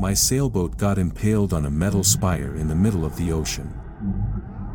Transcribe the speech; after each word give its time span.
my 0.00 0.14
sailboat 0.14 0.78
got 0.78 0.96
impaled 0.96 1.52
on 1.52 1.66
a 1.66 1.70
metal 1.70 2.02
spire 2.02 2.56
in 2.56 2.68
the 2.68 2.74
middle 2.74 3.04
of 3.04 3.18
the 3.18 3.30
ocean. 3.30 3.70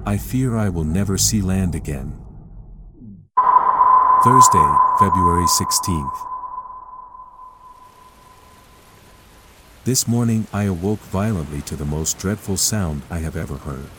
I 0.05 0.17
fear 0.17 0.55
I 0.55 0.69
will 0.69 0.83
never 0.83 1.17
see 1.17 1.41
land 1.41 1.73
again. 1.73 2.15
Thursday, 4.23 4.77
February 4.99 5.47
16th. 5.47 6.17
This 9.83 10.07
morning 10.07 10.45
I 10.53 10.65
awoke 10.65 10.99
violently 10.99 11.61
to 11.61 11.75
the 11.75 11.85
most 11.85 12.19
dreadful 12.19 12.57
sound 12.57 13.01
I 13.09 13.17
have 13.17 13.35
ever 13.35 13.55
heard. 13.55 13.89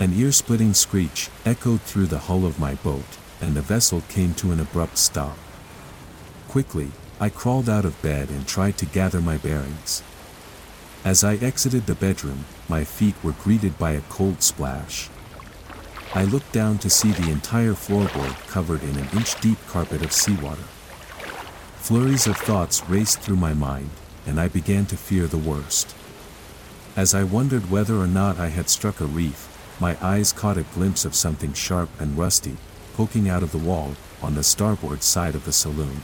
An 0.00 0.12
ear-splitting 0.12 0.74
screech 0.74 1.30
echoed 1.44 1.82
through 1.82 2.06
the 2.06 2.18
hull 2.18 2.44
of 2.44 2.58
my 2.58 2.74
boat, 2.74 3.18
and 3.40 3.54
the 3.54 3.62
vessel 3.62 4.02
came 4.08 4.34
to 4.34 4.50
an 4.50 4.58
abrupt 4.58 4.98
stop. 4.98 5.38
Quickly, 6.48 6.90
I 7.20 7.28
crawled 7.28 7.68
out 7.68 7.84
of 7.84 8.02
bed 8.02 8.28
and 8.28 8.44
tried 8.46 8.76
to 8.78 8.86
gather 8.86 9.20
my 9.20 9.36
bearings. 9.36 10.02
As 11.06 11.22
I 11.22 11.36
exited 11.36 11.86
the 11.86 11.94
bedroom, 11.94 12.46
my 12.68 12.82
feet 12.82 13.14
were 13.22 13.30
greeted 13.30 13.78
by 13.78 13.92
a 13.92 14.00
cold 14.08 14.42
splash. 14.42 15.08
I 16.16 16.24
looked 16.24 16.50
down 16.50 16.78
to 16.78 16.90
see 16.90 17.12
the 17.12 17.30
entire 17.30 17.74
floorboard 17.74 18.34
covered 18.48 18.82
in 18.82 18.96
an 18.96 19.08
inch-deep 19.12 19.58
carpet 19.68 20.02
of 20.02 20.12
seawater. 20.12 20.64
Flurries 21.76 22.26
of 22.26 22.36
thoughts 22.36 22.82
raced 22.88 23.20
through 23.20 23.36
my 23.36 23.54
mind, 23.54 23.90
and 24.26 24.40
I 24.40 24.48
began 24.48 24.84
to 24.86 24.96
fear 24.96 25.28
the 25.28 25.38
worst. 25.38 25.94
As 26.96 27.14
I 27.14 27.22
wondered 27.22 27.70
whether 27.70 27.98
or 27.98 28.08
not 28.08 28.40
I 28.40 28.48
had 28.48 28.68
struck 28.68 29.00
a 29.00 29.06
reef, 29.06 29.46
my 29.78 29.96
eyes 30.02 30.32
caught 30.32 30.58
a 30.58 30.64
glimpse 30.74 31.04
of 31.04 31.14
something 31.14 31.52
sharp 31.52 31.88
and 32.00 32.18
rusty, 32.18 32.56
poking 32.94 33.28
out 33.28 33.44
of 33.44 33.52
the 33.52 33.58
wall, 33.58 33.94
on 34.20 34.34
the 34.34 34.42
starboard 34.42 35.04
side 35.04 35.36
of 35.36 35.44
the 35.44 35.52
saloon. 35.52 36.00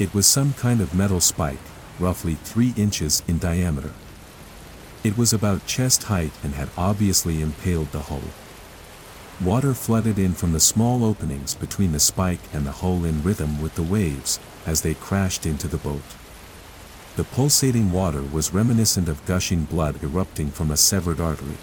It 0.00 0.12
was 0.12 0.26
some 0.26 0.52
kind 0.54 0.80
of 0.80 0.96
metal 0.96 1.20
spike, 1.20 1.62
roughly 1.98 2.34
three 2.34 2.74
inches 2.76 3.22
in 3.28 3.38
diameter. 3.38 3.92
It 5.02 5.18
was 5.18 5.32
about 5.32 5.66
chest 5.66 6.04
height 6.04 6.32
and 6.42 6.54
had 6.54 6.70
obviously 6.76 7.42
impaled 7.42 7.92
the 7.92 8.00
hull. 8.00 8.22
Water 9.40 9.74
flooded 9.74 10.18
in 10.18 10.32
from 10.32 10.52
the 10.52 10.60
small 10.60 11.04
openings 11.04 11.54
between 11.54 11.92
the 11.92 12.00
spike 12.00 12.40
and 12.52 12.64
the 12.64 12.72
hull 12.72 13.04
in 13.04 13.22
rhythm 13.22 13.60
with 13.60 13.74
the 13.74 13.82
waves, 13.82 14.38
as 14.64 14.80
they 14.80 14.94
crashed 14.94 15.44
into 15.44 15.68
the 15.68 15.76
boat. 15.76 16.02
The 17.16 17.24
pulsating 17.24 17.92
water 17.92 18.22
was 18.22 18.54
reminiscent 18.54 19.08
of 19.08 19.24
gushing 19.26 19.64
blood 19.64 20.02
erupting 20.02 20.50
from 20.50 20.70
a 20.70 20.76
severed 20.76 21.20
artery. 21.20 21.58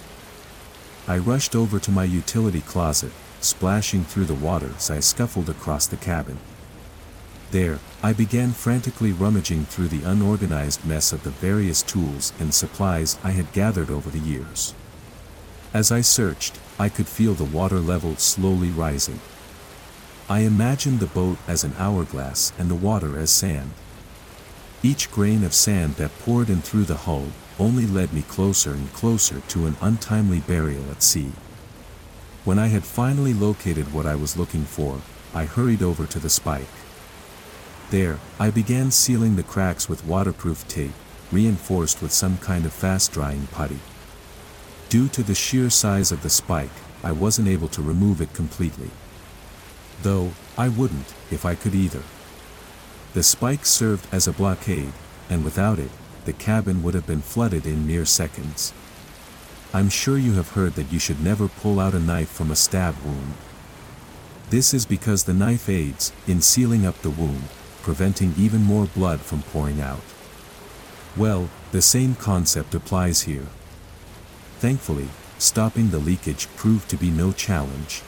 I 1.08 1.18
rushed 1.18 1.56
over 1.56 1.80
to 1.80 1.92
my 1.92 2.04
utility 2.04 2.62
closet, 2.62 3.12
splashing 3.40 4.04
through 4.04 4.26
the 4.26 4.36
water 4.36 4.72
as 4.78 4.92
I 4.92 5.00
scuffled 5.00 5.50
across 5.50 5.88
the 5.88 5.98
cabin. 5.98 6.38
There, 7.52 7.80
I 8.02 8.14
began 8.14 8.54
frantically 8.54 9.12
rummaging 9.12 9.66
through 9.66 9.90
the 9.90 10.10
unorganized 10.10 10.86
mess 10.86 11.12
of 11.12 11.24
the 11.24 11.32
various 11.32 11.84
tools 11.84 12.32
and 12.40 12.54
supplies 12.54 13.20
I 13.26 13.32
had 13.32 13.52
gathered 13.52 13.90
over 13.90 14.10
the 14.10 14.20
years. 14.20 14.74
As 15.74 15.92
I 15.92 16.00
searched, 16.00 16.58
I 16.80 16.88
could 16.88 17.08
feel 17.08 17.34
the 17.34 17.44
water 17.44 17.80
level 17.80 18.16
slowly 18.16 18.70
rising. 18.70 19.20
I 20.30 20.40
imagined 20.40 21.02
the 21.02 21.08
boat 21.08 21.40
as 21.46 21.66
an 21.66 21.74
hourglass 21.78 22.54
and 22.58 22.72
the 22.72 22.76
water 22.76 23.18
as 23.20 23.32
sand. 23.32 23.72
Each 24.82 25.12
grain 25.12 25.44
of 25.44 25.54
sand 25.54 25.96
that 25.96 26.18
poured 26.20 26.50
in 26.50 26.62
through 26.62 26.86
the 26.86 27.04
hull 27.04 27.28
only 27.60 27.86
led 27.86 28.14
me 28.14 28.22
closer 28.24 28.72
and 28.72 28.94
closer 28.94 29.42
to 29.50 29.66
an 29.66 29.76
untimely 29.82 30.40
burial 30.40 30.90
at 30.90 31.04
sea. 31.04 31.34
When 32.46 32.58
I 32.58 32.68
had 32.68 32.86
finally 32.86 33.34
located 33.34 33.94
what 33.94 34.06
I 34.06 34.16
was 34.16 34.38
looking 34.38 34.64
for, 34.64 35.02
I 35.34 35.44
hurried 35.46 35.84
over 35.84 36.06
to 36.06 36.20
the 36.20 36.30
spike. 36.30 36.68
There, 37.92 38.20
I 38.40 38.52
began 38.52 38.90
sealing 38.90 39.36
the 39.36 39.44
cracks 39.44 39.90
with 39.90 40.06
waterproof 40.06 40.66
tape, 40.70 40.94
reinforced 41.30 42.02
with 42.02 42.14
some 42.14 42.38
kind 42.38 42.66
of 42.66 42.72
fast-drying 42.72 43.48
putty. 43.52 43.80
Due 44.88 45.10
to 45.10 45.22
the 45.22 45.36
sheer 45.36 45.70
size 45.70 46.10
of 46.14 46.24
the 46.24 46.30
spike, 46.30 46.70
I 47.04 47.12
wasn't 47.12 47.50
able 47.50 47.68
to 47.68 47.82
remove 47.82 48.22
it 48.22 48.34
completely. 48.34 48.92
Though, 50.04 50.32
I 50.58 50.70
wouldn't, 50.70 51.14
if 51.32 51.46
I 51.46 51.54
could 51.54 51.76
either. 51.76 52.04
The 53.14 53.24
spike 53.24 53.66
served 53.66 54.08
as 54.10 54.26
a 54.26 54.32
blockade, 54.32 54.94
and 55.30 55.44
without 55.44 55.78
it, 55.78 55.92
the 56.24 56.32
cabin 56.32 56.84
would 56.84 56.94
have 56.94 57.08
been 57.08 57.22
flooded 57.22 57.66
in 57.66 57.86
mere 57.86 58.06
seconds. 58.06 58.72
I'm 59.74 59.90
sure 59.90 60.18
you 60.18 60.34
have 60.34 60.52
heard 60.52 60.76
that 60.76 60.94
you 60.94 61.00
should 61.00 61.22
never 61.22 61.50
pull 61.50 61.78
out 61.78 61.94
a 61.94 62.00
knife 62.00 62.30
from 62.30 62.52
a 62.52 62.56
stab 62.56 62.96
wound. 63.04 63.34
This 64.50 64.74
is 64.74 64.86
because 64.86 65.26
the 65.26 65.34
knife 65.34 65.68
aids 65.68 66.14
in 66.26 66.40
sealing 66.40 66.86
up 66.86 67.02
the 67.02 67.10
wound, 67.10 67.44
preventing 67.82 68.34
even 68.38 68.62
more 68.62 68.86
blood 68.86 69.20
from 69.22 69.44
pouring 69.44 69.82
out. 69.82 70.02
Well, 71.18 71.50
the 71.72 71.82
same 71.82 72.16
concept 72.16 72.74
applies 72.76 73.22
here. 73.22 73.48
Thankfully, 74.60 75.10
stopping 75.38 75.90
the 75.90 76.00
leakage 76.00 76.48
proved 76.56 76.90
to 76.90 76.98
be 76.98 77.10
no 77.10 77.32
challenge. 77.32 78.02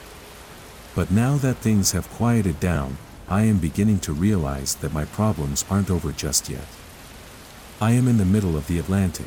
But 0.94 1.10
now 1.10 1.36
that 1.38 1.56
things 1.56 1.92
have 1.92 2.08
quieted 2.10 2.60
down, 2.60 2.98
I 3.28 3.42
am 3.42 3.58
beginning 3.58 3.98
to 4.00 4.12
realize 4.12 4.76
that 4.76 4.92
my 4.92 5.04
problems 5.04 5.64
aren't 5.68 5.90
over 5.90 6.12
just 6.12 6.48
yet. 6.48 6.66
I 7.80 7.92
am 7.92 8.06
in 8.06 8.18
the 8.18 8.24
middle 8.24 8.56
of 8.56 8.66
the 8.66 8.78
Atlantic 8.78 9.26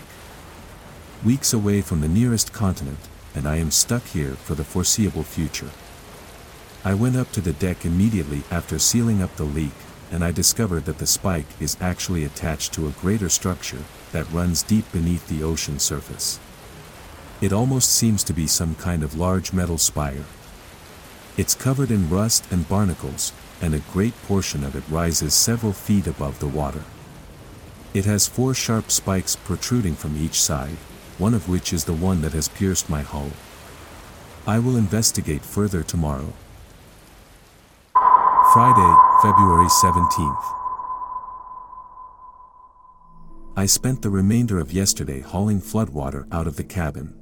weeks 1.24 1.52
away 1.52 1.82
from 1.82 2.02
the 2.02 2.08
nearest 2.08 2.54
continent, 2.54 3.00
and 3.36 3.48
I 3.48 3.58
am 3.58 3.72
stuck 3.72 4.04
here 4.06 4.36
for 4.36 4.56
the 4.56 4.64
foreseeable 4.64 5.24
future. 5.24 5.72
I 6.86 6.94
went 6.94 7.18
up 7.18 7.32
to 7.34 7.42
the 7.42 7.54
deck 7.54 7.86
immediately 7.86 8.44
after 8.52 8.80
sealing 8.80 9.22
up 9.22 9.36
the 9.36 9.44
leak, 9.44 9.74
and 10.12 10.24
I 10.24 10.32
discovered 10.32 10.86
that 10.86 10.98
the 10.98 11.08
spike 11.08 11.48
is 11.60 11.78
actually 11.82 12.24
attached 12.24 12.74
to 12.74 12.88
a 12.88 12.92
greater 12.92 13.30
structure 13.30 13.84
that 14.12 14.32
runs 14.32 14.64
deep 14.64 14.92
beneath 14.92 15.28
the 15.28 15.44
ocean 15.44 15.80
surface. 15.80 16.40
It 17.42 17.54
almost 17.54 17.92
seems 17.92 18.24
to 18.24 18.34
be 18.34 18.48
some 18.48 18.76
kind 18.76 19.04
of 19.04 19.18
large 19.18 19.54
metal 19.54 19.78
spire. 19.78 20.26
It's 21.38 21.54
covered 21.54 21.92
in 21.92 22.10
rust 22.10 22.52
and 22.52 22.68
barnacles, 22.68 23.32
and 23.62 23.76
a 23.76 23.80
great 23.92 24.16
portion 24.24 24.64
of 24.64 24.76
it 24.76 24.84
rises 24.90 25.34
several 25.34 25.74
feet 25.74 26.08
above 26.08 26.40
the 26.40 26.48
water. 26.48 26.84
It 27.94 28.06
has 28.06 28.28
four 28.28 28.54
sharp 28.54 28.92
spikes 28.92 29.36
protruding 29.36 29.96
from 29.96 30.18
each 30.18 30.42
side, 30.42 30.78
one 31.18 31.34
of 31.34 31.50
which 31.50 31.74
is 31.74 31.86
the 31.86 31.94
one 31.94 32.22
that 32.22 32.34
has 32.34 32.48
pierced 32.48 32.90
my 32.90 33.02
hull. 33.02 33.32
I 34.48 34.60
will 34.60 34.78
investigate 34.78 35.42
further 35.42 35.84
tomorrow. 35.84 36.34
Friday, 38.54 39.07
February 39.24 39.66
17th. 39.66 40.44
I 43.56 43.66
spent 43.66 44.04
the 44.04 44.12
remainder 44.12 44.60
of 44.60 44.72
yesterday 44.72 45.22
hauling 45.22 45.60
floodwater 45.60 46.32
out 46.32 46.46
of 46.46 46.56
the 46.56 46.64
cabin. 46.64 47.16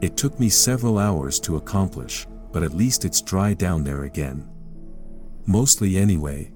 It 0.00 0.16
took 0.16 0.38
me 0.38 0.48
several 0.48 0.98
hours 0.98 1.40
to 1.40 1.56
accomplish, 1.56 2.28
but 2.52 2.62
at 2.62 2.76
least 2.76 3.04
it's 3.04 3.20
dry 3.20 3.52
down 3.52 3.82
there 3.82 4.04
again. 4.04 4.48
Mostly 5.44 5.96
anyway. 5.96 6.52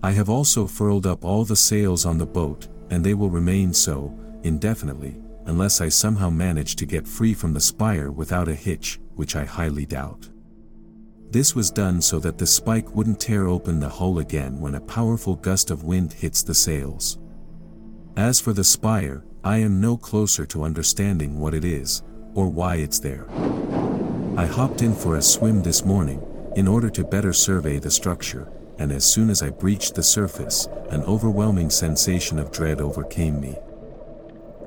I 0.00 0.12
have 0.12 0.30
also 0.30 0.68
furled 0.68 1.04
up 1.04 1.24
all 1.24 1.44
the 1.44 1.56
sails 1.56 2.06
on 2.06 2.18
the 2.18 2.26
boat, 2.26 2.68
and 2.90 3.04
they 3.04 3.14
will 3.14 3.30
remain 3.30 3.74
so, 3.74 4.16
indefinitely, 4.44 5.20
unless 5.46 5.80
I 5.80 5.88
somehow 5.88 6.30
manage 6.30 6.76
to 6.76 6.86
get 6.86 7.08
free 7.08 7.34
from 7.34 7.52
the 7.54 7.60
spire 7.60 8.12
without 8.12 8.46
a 8.46 8.54
hitch, 8.54 9.00
which 9.16 9.34
I 9.34 9.44
highly 9.44 9.86
doubt. 9.86 10.28
This 11.30 11.54
was 11.54 11.70
done 11.70 12.02
so 12.02 12.18
that 12.18 12.38
the 12.38 12.46
spike 12.46 12.92
wouldn't 12.92 13.20
tear 13.20 13.46
open 13.46 13.78
the 13.78 13.88
hull 13.88 14.18
again 14.18 14.58
when 14.58 14.74
a 14.74 14.80
powerful 14.80 15.36
gust 15.36 15.70
of 15.70 15.84
wind 15.84 16.12
hits 16.12 16.42
the 16.42 16.54
sails. 16.54 17.20
As 18.16 18.40
for 18.40 18.52
the 18.52 18.64
spire, 18.64 19.22
I 19.44 19.58
am 19.58 19.80
no 19.80 19.96
closer 19.96 20.44
to 20.46 20.64
understanding 20.64 21.38
what 21.38 21.54
it 21.54 21.64
is, 21.64 22.02
or 22.34 22.48
why 22.48 22.76
it's 22.76 22.98
there. 22.98 23.30
I 24.36 24.44
hopped 24.46 24.82
in 24.82 24.92
for 24.92 25.16
a 25.16 25.22
swim 25.22 25.62
this 25.62 25.84
morning, 25.84 26.20
in 26.56 26.66
order 26.66 26.90
to 26.90 27.04
better 27.04 27.32
survey 27.32 27.78
the 27.78 27.92
structure, 27.92 28.50
and 28.78 28.90
as 28.90 29.04
soon 29.04 29.30
as 29.30 29.40
I 29.40 29.50
breached 29.50 29.94
the 29.94 30.02
surface, 30.02 30.66
an 30.90 31.04
overwhelming 31.04 31.70
sensation 31.70 32.40
of 32.40 32.50
dread 32.50 32.80
overcame 32.80 33.40
me. 33.40 33.56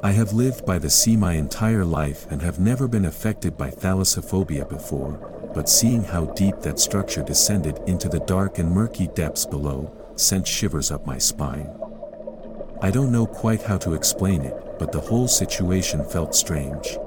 I 0.01 0.11
have 0.11 0.31
lived 0.31 0.65
by 0.65 0.79
the 0.79 0.89
sea 0.89 1.17
my 1.17 1.33
entire 1.33 1.83
life 1.83 2.25
and 2.31 2.41
have 2.41 2.59
never 2.59 2.87
been 2.87 3.05
affected 3.05 3.57
by 3.57 3.69
thalassophobia 3.69 4.69
before, 4.69 5.42
but 5.53 5.69
seeing 5.69 6.03
how 6.03 6.25
deep 6.25 6.59
that 6.61 6.79
structure 6.79 7.23
descended 7.23 7.79
into 7.87 8.09
the 8.09 8.19
dark 8.21 8.59
and 8.59 8.71
murky 8.71 9.07
depths 9.07 9.45
below, 9.45 9.91
sent 10.15 10.47
shivers 10.47 10.91
up 10.91 11.05
my 11.05 11.17
spine. 11.17 11.69
I 12.81 12.91
don't 12.91 13.11
know 13.11 13.25
quite 13.25 13.61
how 13.61 13.77
to 13.79 13.93
explain 13.93 14.41
it, 14.41 14.55
but 14.79 14.91
the 14.91 14.99
whole 14.99 15.27
situation 15.27 16.03
felt 16.03 16.35
strange. 16.35 16.97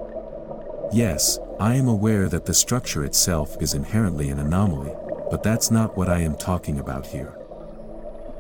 Yes, 0.93 1.39
I 1.59 1.75
am 1.75 1.89
aware 1.89 2.29
that 2.29 2.47
the 2.47 2.55
structure 2.55 3.05
itself 3.05 3.57
is 3.61 3.75
inherently 3.75 4.31
an 4.31 4.39
anomaly, 4.39 4.95
but 5.31 5.43
that's 5.43 5.71
not 5.71 5.97
what 5.97 6.09
I 6.09 6.21
am 6.21 6.37
talking 6.37 6.79
about 6.79 7.07
here. 7.07 7.37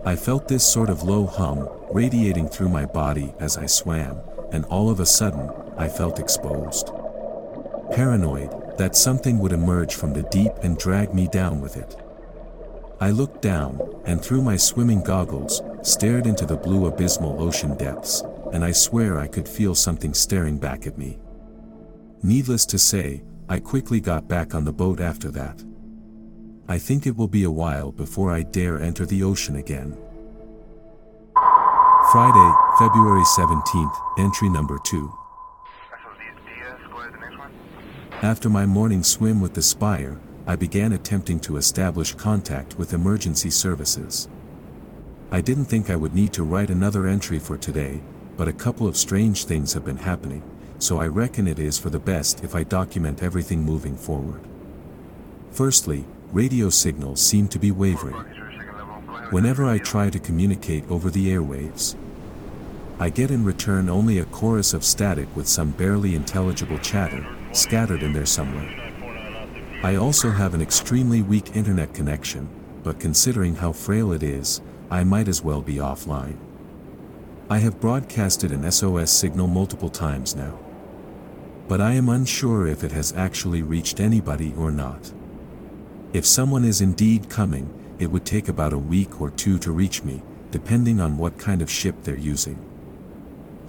I 0.04 0.14
felt 0.14 0.46
this 0.46 0.64
sort 0.64 0.88
of 0.88 1.02
low 1.02 1.26
hum 1.26 1.68
radiating 1.92 2.48
through 2.48 2.68
my 2.68 2.86
body 2.86 3.34
as 3.40 3.56
I 3.56 3.66
swam, 3.66 4.20
and 4.52 4.64
all 4.66 4.88
of 4.88 5.00
a 5.00 5.06
sudden, 5.06 5.50
I 5.76 5.88
felt 5.88 6.20
exposed. 6.20 6.90
Paranoid 7.90 8.65
that 8.78 8.96
something 8.96 9.38
would 9.38 9.52
emerge 9.52 9.94
from 9.94 10.12
the 10.12 10.22
deep 10.24 10.52
and 10.62 10.78
drag 10.78 11.14
me 11.14 11.28
down 11.28 11.60
with 11.60 11.76
it. 11.76 11.96
I 13.00 13.10
looked 13.10 13.42
down, 13.42 13.80
and 14.06 14.22
through 14.22 14.42
my 14.42 14.56
swimming 14.56 15.02
goggles, 15.02 15.62
stared 15.82 16.26
into 16.26 16.46
the 16.46 16.56
blue 16.56 16.86
abysmal 16.86 17.42
ocean 17.42 17.76
depths, 17.76 18.22
and 18.52 18.64
I 18.64 18.72
swear 18.72 19.18
I 19.18 19.26
could 19.26 19.48
feel 19.48 19.74
something 19.74 20.14
staring 20.14 20.58
back 20.58 20.86
at 20.86 20.96
me. 20.96 21.18
Needless 22.22 22.64
to 22.66 22.78
say, 22.78 23.22
I 23.48 23.60
quickly 23.60 24.00
got 24.00 24.28
back 24.28 24.54
on 24.54 24.64
the 24.64 24.72
boat 24.72 25.00
after 25.00 25.30
that. 25.32 25.62
I 26.68 26.78
think 26.78 27.06
it 27.06 27.16
will 27.16 27.28
be 27.28 27.44
a 27.44 27.50
while 27.50 27.92
before 27.92 28.32
I 28.32 28.42
dare 28.42 28.80
enter 28.80 29.06
the 29.06 29.22
ocean 29.22 29.56
again. 29.56 29.96
Friday, 32.12 32.54
February 32.78 33.24
17th, 33.24 33.94
entry 34.18 34.48
number 34.48 34.78
2. 34.84 35.12
After 38.22 38.48
my 38.48 38.64
morning 38.64 39.02
swim 39.02 39.42
with 39.42 39.52
the 39.52 39.60
Spire, 39.60 40.18
I 40.46 40.56
began 40.56 40.94
attempting 40.94 41.38
to 41.40 41.58
establish 41.58 42.14
contact 42.14 42.78
with 42.78 42.94
emergency 42.94 43.50
services. 43.50 44.26
I 45.30 45.42
didn't 45.42 45.66
think 45.66 45.90
I 45.90 45.96
would 45.96 46.14
need 46.14 46.32
to 46.32 46.42
write 46.42 46.70
another 46.70 47.06
entry 47.06 47.38
for 47.38 47.58
today, 47.58 48.00
but 48.38 48.48
a 48.48 48.54
couple 48.54 48.88
of 48.88 48.96
strange 48.96 49.44
things 49.44 49.74
have 49.74 49.84
been 49.84 49.98
happening, 49.98 50.42
so 50.78 50.98
I 50.98 51.08
reckon 51.08 51.46
it 51.46 51.58
is 51.58 51.78
for 51.78 51.90
the 51.90 51.98
best 51.98 52.42
if 52.42 52.54
I 52.54 52.62
document 52.62 53.22
everything 53.22 53.62
moving 53.62 53.98
forward. 53.98 54.40
Firstly, 55.50 56.06
radio 56.32 56.70
signals 56.70 57.20
seem 57.20 57.48
to 57.48 57.58
be 57.58 57.70
wavering. 57.70 58.24
Whenever 59.28 59.66
I 59.66 59.76
try 59.76 60.08
to 60.08 60.18
communicate 60.18 60.90
over 60.90 61.10
the 61.10 61.28
airwaves, 61.28 61.96
I 62.98 63.10
get 63.10 63.30
in 63.30 63.44
return 63.44 63.90
only 63.90 64.18
a 64.18 64.24
chorus 64.24 64.72
of 64.72 64.84
static 64.84 65.28
with 65.36 65.46
some 65.46 65.72
barely 65.72 66.14
intelligible 66.14 66.78
chatter, 66.78 67.26
scattered 67.56 68.02
in 68.02 68.12
there 68.12 68.26
somewhere. 68.26 68.86
I 69.82 69.96
also 69.96 70.30
have 70.30 70.54
an 70.54 70.62
extremely 70.62 71.22
weak 71.22 71.54
internet 71.56 71.94
connection, 71.94 72.48
but 72.82 73.00
considering 73.00 73.54
how 73.54 73.72
frail 73.72 74.12
it 74.12 74.22
is, 74.22 74.60
I 74.90 75.04
might 75.04 75.28
as 75.28 75.42
well 75.42 75.62
be 75.62 75.74
offline. 75.74 76.36
I 77.48 77.58
have 77.58 77.80
broadcasted 77.80 78.52
an 78.52 78.70
SOS 78.70 79.10
signal 79.10 79.46
multiple 79.46 79.90
times 79.90 80.34
now. 80.34 80.58
But 81.68 81.80
I 81.80 81.92
am 81.92 82.08
unsure 82.08 82.66
if 82.66 82.84
it 82.84 82.92
has 82.92 83.12
actually 83.12 83.62
reached 83.62 84.00
anybody 84.00 84.54
or 84.56 84.70
not. 84.70 85.12
If 86.12 86.24
someone 86.26 86.64
is 86.64 86.80
indeed 86.80 87.28
coming, 87.28 87.72
it 87.98 88.06
would 88.06 88.24
take 88.24 88.48
about 88.48 88.72
a 88.72 88.78
week 88.78 89.20
or 89.20 89.30
two 89.30 89.58
to 89.60 89.72
reach 89.72 90.02
me, 90.04 90.22
depending 90.50 91.00
on 91.00 91.18
what 91.18 91.38
kind 91.38 91.62
of 91.62 91.70
ship 91.70 91.96
they're 92.02 92.16
using. 92.16 92.58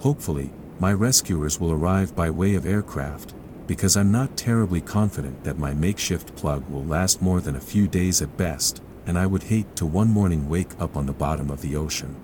Hopefully, 0.00 0.50
my 0.78 0.92
rescuers 0.92 1.58
will 1.58 1.72
arrive 1.72 2.14
by 2.14 2.30
way 2.30 2.54
of 2.54 2.66
aircraft, 2.66 3.34
because 3.68 3.98
I'm 3.98 4.10
not 4.10 4.36
terribly 4.36 4.80
confident 4.80 5.44
that 5.44 5.58
my 5.58 5.74
makeshift 5.74 6.34
plug 6.34 6.68
will 6.70 6.84
last 6.84 7.20
more 7.20 7.40
than 7.40 7.54
a 7.54 7.60
few 7.60 7.86
days 7.86 8.22
at 8.22 8.36
best, 8.38 8.82
and 9.06 9.18
I 9.18 9.26
would 9.26 9.44
hate 9.44 9.76
to 9.76 9.86
one 9.86 10.08
morning 10.08 10.48
wake 10.48 10.72
up 10.80 10.96
on 10.96 11.04
the 11.04 11.12
bottom 11.12 11.50
of 11.50 11.60
the 11.60 11.76
ocean. 11.76 12.16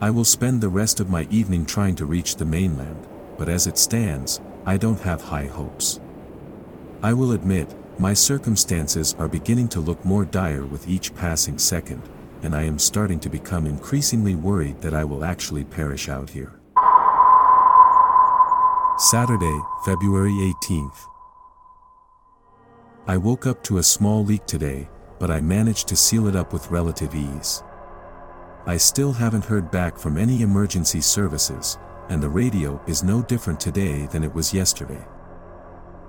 I 0.00 0.10
will 0.10 0.24
spend 0.24 0.60
the 0.60 0.68
rest 0.68 1.00
of 1.00 1.10
my 1.10 1.26
evening 1.30 1.66
trying 1.66 1.96
to 1.96 2.06
reach 2.06 2.36
the 2.36 2.44
mainland, 2.44 3.08
but 3.36 3.48
as 3.48 3.66
it 3.66 3.76
stands, 3.76 4.40
I 4.64 4.76
don't 4.76 5.00
have 5.00 5.20
high 5.20 5.46
hopes. 5.46 6.00
I 7.02 7.12
will 7.12 7.32
admit, 7.32 7.74
my 7.98 8.14
circumstances 8.14 9.16
are 9.18 9.28
beginning 9.28 9.68
to 9.68 9.80
look 9.80 10.04
more 10.04 10.24
dire 10.24 10.64
with 10.64 10.88
each 10.88 11.14
passing 11.14 11.58
second, 11.58 12.02
and 12.42 12.54
I 12.54 12.62
am 12.62 12.78
starting 12.78 13.18
to 13.20 13.28
become 13.28 13.66
increasingly 13.66 14.36
worried 14.36 14.80
that 14.82 14.94
I 14.94 15.02
will 15.02 15.24
actually 15.24 15.64
perish 15.64 16.08
out 16.08 16.30
here. 16.30 16.55
Saturday, 18.98 19.60
February 19.84 20.32
18th. 20.32 21.06
I 23.06 23.18
woke 23.18 23.46
up 23.46 23.62
to 23.64 23.76
a 23.76 23.82
small 23.82 24.24
leak 24.24 24.46
today, 24.46 24.88
but 25.18 25.30
I 25.30 25.38
managed 25.42 25.86
to 25.88 25.96
seal 25.96 26.28
it 26.28 26.34
up 26.34 26.54
with 26.54 26.70
relative 26.70 27.14
ease. 27.14 27.62
I 28.64 28.78
still 28.78 29.12
haven't 29.12 29.44
heard 29.44 29.70
back 29.70 29.98
from 29.98 30.16
any 30.16 30.40
emergency 30.40 31.02
services, 31.02 31.76
and 32.08 32.22
the 32.22 32.30
radio 32.30 32.82
is 32.86 33.04
no 33.04 33.20
different 33.20 33.60
today 33.60 34.06
than 34.06 34.24
it 34.24 34.32
was 34.32 34.54
yesterday. 34.54 35.04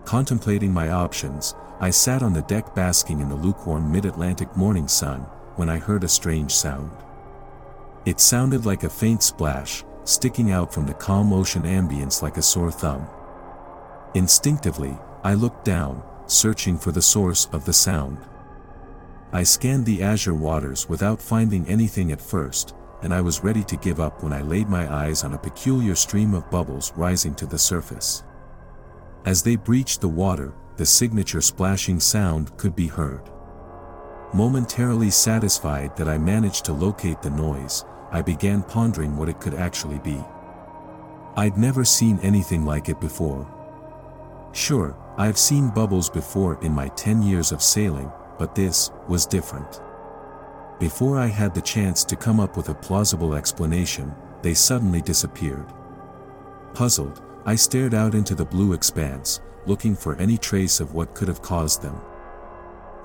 Contemplating 0.06 0.72
my 0.72 0.92
options, 0.92 1.56
I 1.82 1.90
sat 1.90 2.24
on 2.24 2.32
the 2.32 2.44
deck 2.44 2.74
basking 2.74 3.20
in 3.20 3.28
the 3.28 3.36
lukewarm 3.36 3.92
mid-Atlantic 3.92 4.56
morning 4.56 4.88
sun, 4.88 5.24
when 5.58 5.68
I 5.68 5.78
heard 5.78 6.06
a 6.06 6.08
strange 6.08 6.54
sound. 6.54 6.96
It 8.06 8.22
sounded 8.22 8.66
like 8.66 8.86
a 8.86 8.90
faint 8.90 9.24
splash, 9.24 9.84
sticking 10.08 10.52
out 10.52 10.74
from 10.74 10.86
the 10.86 10.94
calm 10.94 11.34
ocean 11.34 11.64
ambience 11.64 12.22
like 12.22 12.38
a 12.38 12.42
sore 12.42 12.72
thumb. 12.72 13.08
Instinctively, 14.14 14.98
I 15.24 15.34
looked 15.34 15.66
down, 15.66 16.02
searching 16.28 16.78
for 16.78 16.92
the 16.92 17.02
source 17.02 17.48
of 17.52 17.66
the 17.66 17.74
sound. 17.74 18.18
I 19.34 19.44
scanned 19.44 19.86
the 19.86 20.02
azure 20.02 20.34
waters 20.34 20.88
without 20.88 21.22
finding 21.22 21.68
anything 21.68 22.12
at 22.12 22.22
first, 22.22 22.74
and 23.02 23.14
I 23.14 23.22
was 23.22 23.44
ready 23.44 23.64
to 23.66 23.76
give 23.76 24.00
up 24.00 24.24
when 24.24 24.32
I 24.32 24.42
laid 24.42 24.70
my 24.70 24.92
eyes 24.92 25.24
on 25.24 25.34
a 25.34 25.38
peculiar 25.38 25.96
stream 25.96 26.34
of 26.34 26.50
bubbles 26.50 26.94
rising 26.96 27.36
to 27.36 27.46
the 27.46 27.60
surface. 27.60 28.24
As 29.26 29.44
they 29.44 29.58
breached 29.58 30.00
the 30.00 30.08
water, 30.08 30.54
the 30.78 30.86
signature 30.86 31.42
splashing 31.42 32.00
sound 32.00 32.56
could 32.58 32.76
be 32.76 32.88
heard. 32.88 33.30
Momentarily 34.34 35.10
satisfied 35.10 35.96
that 35.98 36.08
I 36.08 36.18
managed 36.18 36.64
to 36.66 36.74
locate 36.74 37.22
the 37.22 37.30
noise, 37.30 37.84
I 38.12 38.22
began 38.22 38.64
pondering 38.64 39.18
what 39.18 39.30
it 39.30 39.40
could 39.40 39.54
actually 39.54 40.00
be. 40.00 40.24
I'd 41.36 41.58
never 41.58 41.86
seen 41.86 42.20
anything 42.24 42.66
like 42.66 42.90
it 42.90 43.00
before. 43.00 43.48
Sure, 44.54 44.96
I've 45.18 45.38
seen 45.38 45.70
bubbles 45.70 46.10
before 46.10 46.58
in 46.64 46.72
my 46.72 46.88
10 46.90 47.22
years 47.22 47.52
of 47.52 47.62
sailing, 47.62 48.12
but 48.40 48.56
this 48.56 48.92
was 49.08 49.26
different. 49.26 49.82
Before 50.80 51.18
I 51.18 51.28
had 51.28 51.54
the 51.54 51.62
chance 51.62 52.04
to 52.06 52.16
come 52.16 52.40
up 52.40 52.56
with 52.56 52.70
a 52.70 52.76
plausible 52.76 53.34
explanation, 53.34 54.14
they 54.42 54.54
suddenly 54.54 55.02
disappeared. 55.02 55.66
Puzzled, 56.74 57.22
I 57.46 57.56
stared 57.56 57.94
out 57.94 58.14
into 58.14 58.36
the 58.36 58.46
blue 58.46 58.74
expanse, 58.74 59.42
looking 59.66 59.96
for 59.96 60.16
any 60.16 60.38
trace 60.38 60.80
of 60.80 60.94
what 60.94 61.14
could 61.16 61.28
have 61.28 61.42
caused 61.42 61.82
them. 61.82 62.00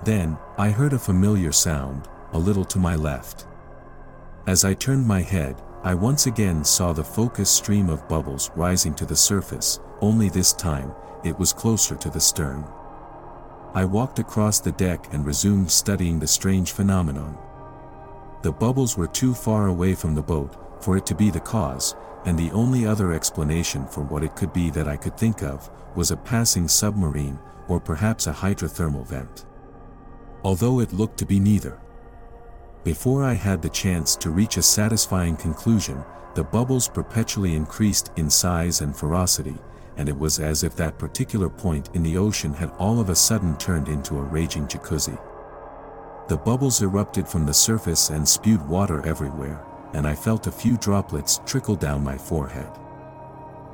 Then, 0.04 0.36
I 0.58 0.70
heard 0.70 0.92
a 0.92 0.98
familiar 0.98 1.52
sound, 1.52 2.08
a 2.32 2.38
little 2.38 2.64
to 2.66 2.78
my 2.78 2.94
left. 2.96 3.46
As 4.46 4.64
I 4.64 4.74
turned 4.74 5.06
my 5.06 5.20
head, 5.20 5.62
I 5.84 5.94
once 5.94 6.26
again 6.26 6.64
saw 6.64 6.92
the 6.92 7.04
focused 7.04 7.54
stream 7.54 7.88
of 7.88 8.08
bubbles 8.08 8.50
rising 8.56 8.92
to 8.94 9.06
the 9.06 9.14
surface, 9.14 9.78
only 10.00 10.28
this 10.28 10.52
time, 10.52 10.92
it 11.22 11.38
was 11.38 11.52
closer 11.52 11.94
to 11.94 12.10
the 12.10 12.20
stern. 12.20 12.64
I 13.72 13.84
walked 13.84 14.18
across 14.18 14.58
the 14.58 14.72
deck 14.72 15.06
and 15.12 15.24
resumed 15.24 15.70
studying 15.70 16.18
the 16.18 16.26
strange 16.26 16.72
phenomenon. 16.72 17.38
The 18.42 18.50
bubbles 18.50 18.96
were 18.96 19.06
too 19.06 19.32
far 19.32 19.68
away 19.68 19.94
from 19.94 20.16
the 20.16 20.22
boat 20.22 20.56
for 20.82 20.96
it 20.96 21.06
to 21.06 21.14
be 21.14 21.30
the 21.30 21.38
cause, 21.38 21.94
and 22.24 22.36
the 22.36 22.50
only 22.50 22.84
other 22.84 23.12
explanation 23.12 23.86
for 23.86 24.02
what 24.02 24.24
it 24.24 24.34
could 24.34 24.52
be 24.52 24.70
that 24.70 24.88
I 24.88 24.96
could 24.96 25.16
think 25.16 25.42
of 25.42 25.70
was 25.94 26.10
a 26.10 26.16
passing 26.16 26.66
submarine 26.66 27.38
or 27.68 27.78
perhaps 27.78 28.26
a 28.26 28.32
hydrothermal 28.32 29.06
vent. 29.06 29.46
Although 30.42 30.80
it 30.80 30.92
looked 30.92 31.18
to 31.18 31.26
be 31.26 31.38
neither. 31.38 31.78
Before 32.84 33.22
I 33.22 33.34
had 33.34 33.62
the 33.62 33.68
chance 33.68 34.16
to 34.16 34.30
reach 34.30 34.56
a 34.56 34.62
satisfying 34.62 35.36
conclusion, 35.36 36.02
the 36.34 36.42
bubbles 36.42 36.88
perpetually 36.88 37.54
increased 37.54 38.10
in 38.16 38.28
size 38.28 38.80
and 38.80 38.96
ferocity, 38.96 39.54
and 39.96 40.08
it 40.08 40.18
was 40.18 40.40
as 40.40 40.64
if 40.64 40.74
that 40.76 40.98
particular 40.98 41.48
point 41.48 41.90
in 41.94 42.02
the 42.02 42.16
ocean 42.16 42.52
had 42.52 42.72
all 42.78 42.98
of 42.98 43.08
a 43.08 43.14
sudden 43.14 43.56
turned 43.56 43.86
into 43.86 44.18
a 44.18 44.22
raging 44.22 44.66
jacuzzi. 44.66 45.16
The 46.26 46.36
bubbles 46.36 46.82
erupted 46.82 47.28
from 47.28 47.46
the 47.46 47.54
surface 47.54 48.10
and 48.10 48.28
spewed 48.28 48.66
water 48.68 49.06
everywhere, 49.06 49.64
and 49.92 50.04
I 50.04 50.16
felt 50.16 50.48
a 50.48 50.52
few 50.52 50.76
droplets 50.76 51.40
trickle 51.46 51.76
down 51.76 52.02
my 52.02 52.18
forehead. 52.18 52.70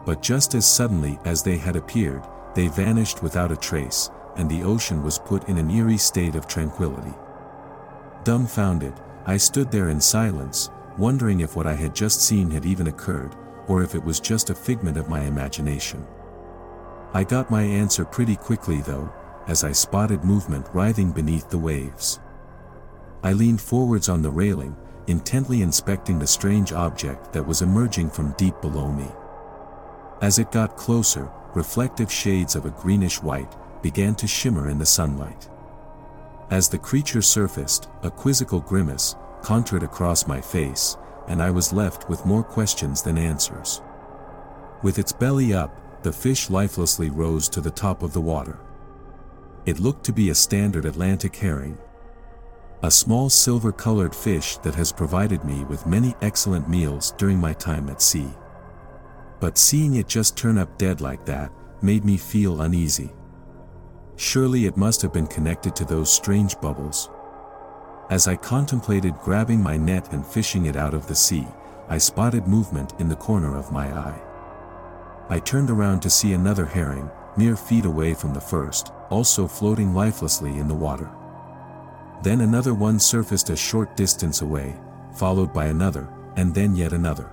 But 0.04 0.20
just 0.20 0.54
as 0.54 0.66
suddenly 0.66 1.18
as 1.24 1.42
they 1.42 1.56
had 1.56 1.76
appeared, 1.76 2.24
they 2.54 2.68
vanished 2.68 3.22
without 3.22 3.52
a 3.52 3.56
trace, 3.56 4.10
and 4.36 4.50
the 4.50 4.64
ocean 4.64 5.02
was 5.02 5.18
put 5.18 5.48
in 5.48 5.56
an 5.56 5.70
eerie 5.70 5.96
state 5.96 6.34
of 6.34 6.46
tranquility. 6.46 7.14
Dumbfounded, 8.28 8.92
I 9.24 9.38
stood 9.38 9.70
there 9.70 9.88
in 9.88 10.02
silence, 10.02 10.68
wondering 10.98 11.40
if 11.40 11.56
what 11.56 11.66
I 11.66 11.72
had 11.72 11.94
just 11.94 12.20
seen 12.20 12.50
had 12.50 12.66
even 12.66 12.88
occurred, 12.88 13.34
or 13.68 13.82
if 13.82 13.94
it 13.94 14.04
was 14.04 14.20
just 14.20 14.50
a 14.50 14.54
figment 14.54 14.98
of 14.98 15.08
my 15.08 15.22
imagination. 15.22 16.06
I 17.14 17.24
got 17.24 17.50
my 17.50 17.62
answer 17.62 18.04
pretty 18.04 18.36
quickly 18.36 18.82
though, 18.82 19.10
as 19.46 19.64
I 19.64 19.72
spotted 19.72 20.24
movement 20.24 20.66
writhing 20.74 21.10
beneath 21.10 21.48
the 21.48 21.56
waves. 21.56 22.20
I 23.22 23.32
leaned 23.32 23.62
forwards 23.62 24.10
on 24.10 24.20
the 24.20 24.30
railing, 24.30 24.76
intently 25.06 25.62
inspecting 25.62 26.18
the 26.18 26.26
strange 26.26 26.74
object 26.74 27.32
that 27.32 27.46
was 27.46 27.62
emerging 27.62 28.10
from 28.10 28.32
deep 28.32 28.60
below 28.60 28.92
me. 28.92 29.08
As 30.20 30.38
it 30.38 30.52
got 30.52 30.76
closer, 30.76 31.30
reflective 31.54 32.12
shades 32.12 32.56
of 32.56 32.66
a 32.66 32.76
greenish 32.82 33.22
white 33.22 33.56
began 33.80 34.14
to 34.16 34.26
shimmer 34.26 34.68
in 34.68 34.76
the 34.76 34.84
sunlight. 34.84 35.48
As 36.50 36.68
the 36.68 36.78
creature 36.78 37.22
surfaced, 37.22 37.88
a 38.02 38.10
quizzical 38.10 38.60
grimace 38.60 39.14
contoured 39.42 39.82
across 39.82 40.26
my 40.26 40.40
face, 40.40 40.96
and 41.26 41.42
I 41.42 41.50
was 41.50 41.72
left 41.72 42.08
with 42.08 42.24
more 42.24 42.42
questions 42.42 43.02
than 43.02 43.18
answers. 43.18 43.82
With 44.82 44.98
its 44.98 45.12
belly 45.12 45.52
up, 45.52 46.02
the 46.02 46.12
fish 46.12 46.48
lifelessly 46.48 47.10
rose 47.10 47.48
to 47.50 47.60
the 47.60 47.70
top 47.70 48.02
of 48.02 48.12
the 48.12 48.20
water. 48.20 48.58
It 49.66 49.80
looked 49.80 50.04
to 50.04 50.12
be 50.12 50.30
a 50.30 50.34
standard 50.34 50.86
Atlantic 50.86 51.36
herring. 51.36 51.76
A 52.82 52.90
small 52.90 53.28
silver-colored 53.28 54.14
fish 54.14 54.56
that 54.58 54.76
has 54.76 54.92
provided 54.92 55.44
me 55.44 55.64
with 55.64 55.86
many 55.86 56.14
excellent 56.22 56.68
meals 56.68 57.12
during 57.18 57.38
my 57.38 57.52
time 57.52 57.90
at 57.90 58.00
sea. 58.00 58.30
But 59.40 59.58
seeing 59.58 59.96
it 59.96 60.08
just 60.08 60.36
turn 60.36 60.56
up 60.56 60.78
dead 60.78 61.00
like 61.00 61.26
that, 61.26 61.52
made 61.82 62.04
me 62.04 62.16
feel 62.16 62.62
uneasy. 62.62 63.12
Surely 64.18 64.66
it 64.66 64.76
must 64.76 65.00
have 65.00 65.12
been 65.12 65.28
connected 65.28 65.76
to 65.76 65.84
those 65.84 66.12
strange 66.12 66.60
bubbles. 66.60 67.08
As 68.10 68.26
I 68.26 68.34
contemplated 68.34 69.14
grabbing 69.20 69.62
my 69.62 69.76
net 69.76 70.12
and 70.12 70.26
fishing 70.26 70.66
it 70.66 70.74
out 70.74 70.92
of 70.92 71.06
the 71.06 71.14
sea, 71.14 71.46
I 71.88 71.98
spotted 71.98 72.48
movement 72.48 72.94
in 72.98 73.08
the 73.08 73.14
corner 73.14 73.56
of 73.56 73.70
my 73.70 73.86
eye. 73.96 74.20
I 75.28 75.38
turned 75.38 75.70
around 75.70 76.00
to 76.00 76.10
see 76.10 76.32
another 76.32 76.66
herring, 76.66 77.08
mere 77.36 77.54
feet 77.54 77.84
away 77.84 78.12
from 78.12 78.34
the 78.34 78.40
first, 78.40 78.90
also 79.08 79.46
floating 79.46 79.94
lifelessly 79.94 80.58
in 80.58 80.66
the 80.66 80.74
water. 80.74 81.08
Then 82.24 82.40
another 82.40 82.74
one 82.74 82.98
surfaced 82.98 83.50
a 83.50 83.56
short 83.56 83.96
distance 83.96 84.42
away, 84.42 84.74
followed 85.14 85.52
by 85.52 85.66
another, 85.66 86.08
and 86.34 86.52
then 86.52 86.74
yet 86.74 86.92
another. 86.92 87.30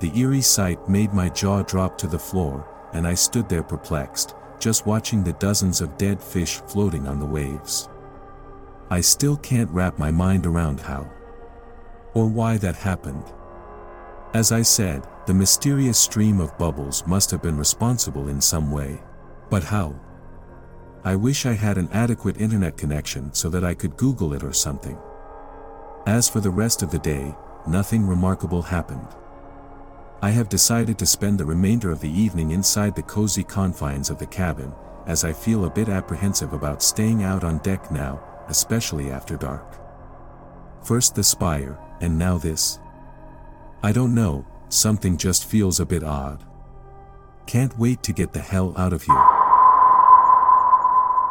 The 0.00 0.12
eerie 0.14 0.42
sight 0.42 0.90
made 0.90 1.14
my 1.14 1.30
jaw 1.30 1.62
drop 1.62 1.96
to 1.98 2.06
the 2.06 2.18
floor, 2.18 2.68
and 2.92 3.06
I 3.06 3.14
stood 3.14 3.48
there 3.48 3.62
perplexed, 3.62 4.34
just 4.60 4.86
watching 4.86 5.24
the 5.24 5.32
dozens 5.34 5.80
of 5.80 5.98
dead 5.98 6.22
fish 6.22 6.56
floating 6.68 7.08
on 7.08 7.18
the 7.18 7.26
waves. 7.26 7.88
I 8.90 9.00
still 9.00 9.36
can't 9.36 9.70
wrap 9.70 9.98
my 9.98 10.10
mind 10.10 10.46
around 10.46 10.80
how 10.80 11.10
or 12.14 12.26
why 12.28 12.56
that 12.58 12.76
happened. 12.76 13.24
As 14.34 14.52
I 14.52 14.62
said, 14.62 15.06
the 15.26 15.34
mysterious 15.34 15.98
stream 15.98 16.40
of 16.40 16.56
bubbles 16.58 17.06
must 17.06 17.30
have 17.30 17.42
been 17.42 17.56
responsible 17.56 18.28
in 18.28 18.40
some 18.40 18.70
way. 18.70 19.00
But 19.48 19.64
how? 19.64 19.94
I 21.04 21.16
wish 21.16 21.46
I 21.46 21.52
had 21.52 21.78
an 21.78 21.88
adequate 21.92 22.40
internet 22.40 22.76
connection 22.76 23.32
so 23.32 23.48
that 23.48 23.64
I 23.64 23.74
could 23.74 23.96
Google 23.96 24.34
it 24.34 24.42
or 24.42 24.52
something. 24.52 24.98
As 26.06 26.28
for 26.28 26.40
the 26.40 26.50
rest 26.50 26.82
of 26.82 26.90
the 26.90 26.98
day, 26.98 27.34
nothing 27.66 28.06
remarkable 28.06 28.62
happened. 28.62 29.08
I 30.22 30.30
have 30.30 30.50
decided 30.50 30.98
to 30.98 31.06
spend 31.06 31.40
the 31.40 31.46
remainder 31.46 31.90
of 31.90 32.00
the 32.00 32.10
evening 32.10 32.50
inside 32.50 32.94
the 32.94 33.02
cozy 33.02 33.42
confines 33.42 34.10
of 34.10 34.18
the 34.18 34.26
cabin, 34.26 34.72
as 35.06 35.24
I 35.24 35.32
feel 35.32 35.64
a 35.64 35.70
bit 35.70 35.88
apprehensive 35.88 36.52
about 36.52 36.82
staying 36.82 37.22
out 37.22 37.42
on 37.42 37.58
deck 37.58 37.90
now, 37.90 38.20
especially 38.48 39.10
after 39.10 39.36
dark. 39.36 39.80
First 40.84 41.14
the 41.14 41.24
spire, 41.24 41.78
and 42.02 42.18
now 42.18 42.36
this. 42.36 42.80
I 43.82 43.92
don't 43.92 44.14
know, 44.14 44.46
something 44.68 45.16
just 45.16 45.46
feels 45.46 45.80
a 45.80 45.86
bit 45.86 46.04
odd. 46.04 46.44
Can't 47.46 47.78
wait 47.78 48.02
to 48.02 48.12
get 48.12 48.34
the 48.34 48.40
hell 48.40 48.74
out 48.76 48.92
of 48.92 49.02
here. 49.02 49.26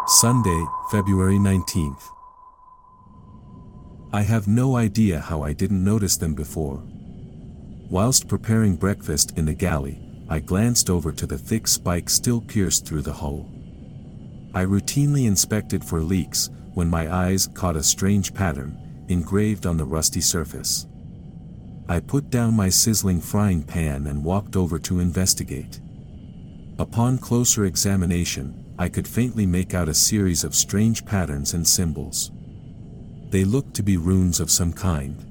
Sunday, 0.07 0.65
February 0.89 1.37
19th. 1.37 2.01
I 4.11 4.23
have 4.23 4.47
no 4.47 4.75
idea 4.75 5.19
how 5.19 5.43
I 5.43 5.53
didn't 5.53 5.83
notice 5.83 6.17
them 6.17 6.33
before. 6.33 6.83
Whilst 7.89 8.27
preparing 8.27 8.75
breakfast 8.75 9.35
in 9.35 9.45
the 9.45 9.53
galley, 9.55 9.99
I 10.29 10.39
glanced 10.39 10.91
over 10.91 11.11
to 11.11 11.25
the 11.25 11.39
thick 11.39 11.67
spike 11.67 12.07
still 12.07 12.39
pierced 12.39 12.85
through 12.85 13.01
the 13.01 13.13
hull. 13.13 13.49
I 14.53 14.63
routinely 14.63 15.25
inspected 15.25 15.83
for 15.83 15.99
leaks, 16.01 16.51
when 16.75 16.87
my 16.87 17.11
eyes 17.11 17.47
caught 17.47 17.75
a 17.75 17.81
strange 17.81 18.31
pattern, 18.33 19.05
engraved 19.09 19.65
on 19.65 19.77
the 19.77 19.85
rusty 19.85 20.21
surface. 20.21 20.85
I 21.87 21.99
put 21.99 22.29
down 22.29 22.53
my 22.53 22.69
sizzling 22.69 23.21
frying 23.21 23.63
pan 23.63 24.05
and 24.05 24.23
walked 24.23 24.55
over 24.55 24.77
to 24.77 24.99
investigate. 24.99 25.81
Upon 26.77 27.17
closer 27.17 27.65
examination, 27.65 28.75
I 28.77 28.87
could 28.89 29.07
faintly 29.07 29.47
make 29.47 29.73
out 29.73 29.89
a 29.89 29.95
series 29.95 30.43
of 30.43 30.53
strange 30.53 31.05
patterns 31.05 31.55
and 31.55 31.67
symbols. 31.67 32.31
They 33.31 33.43
looked 33.43 33.73
to 33.75 33.83
be 33.83 33.97
runes 33.97 34.39
of 34.39 34.51
some 34.51 34.73
kind. 34.73 35.28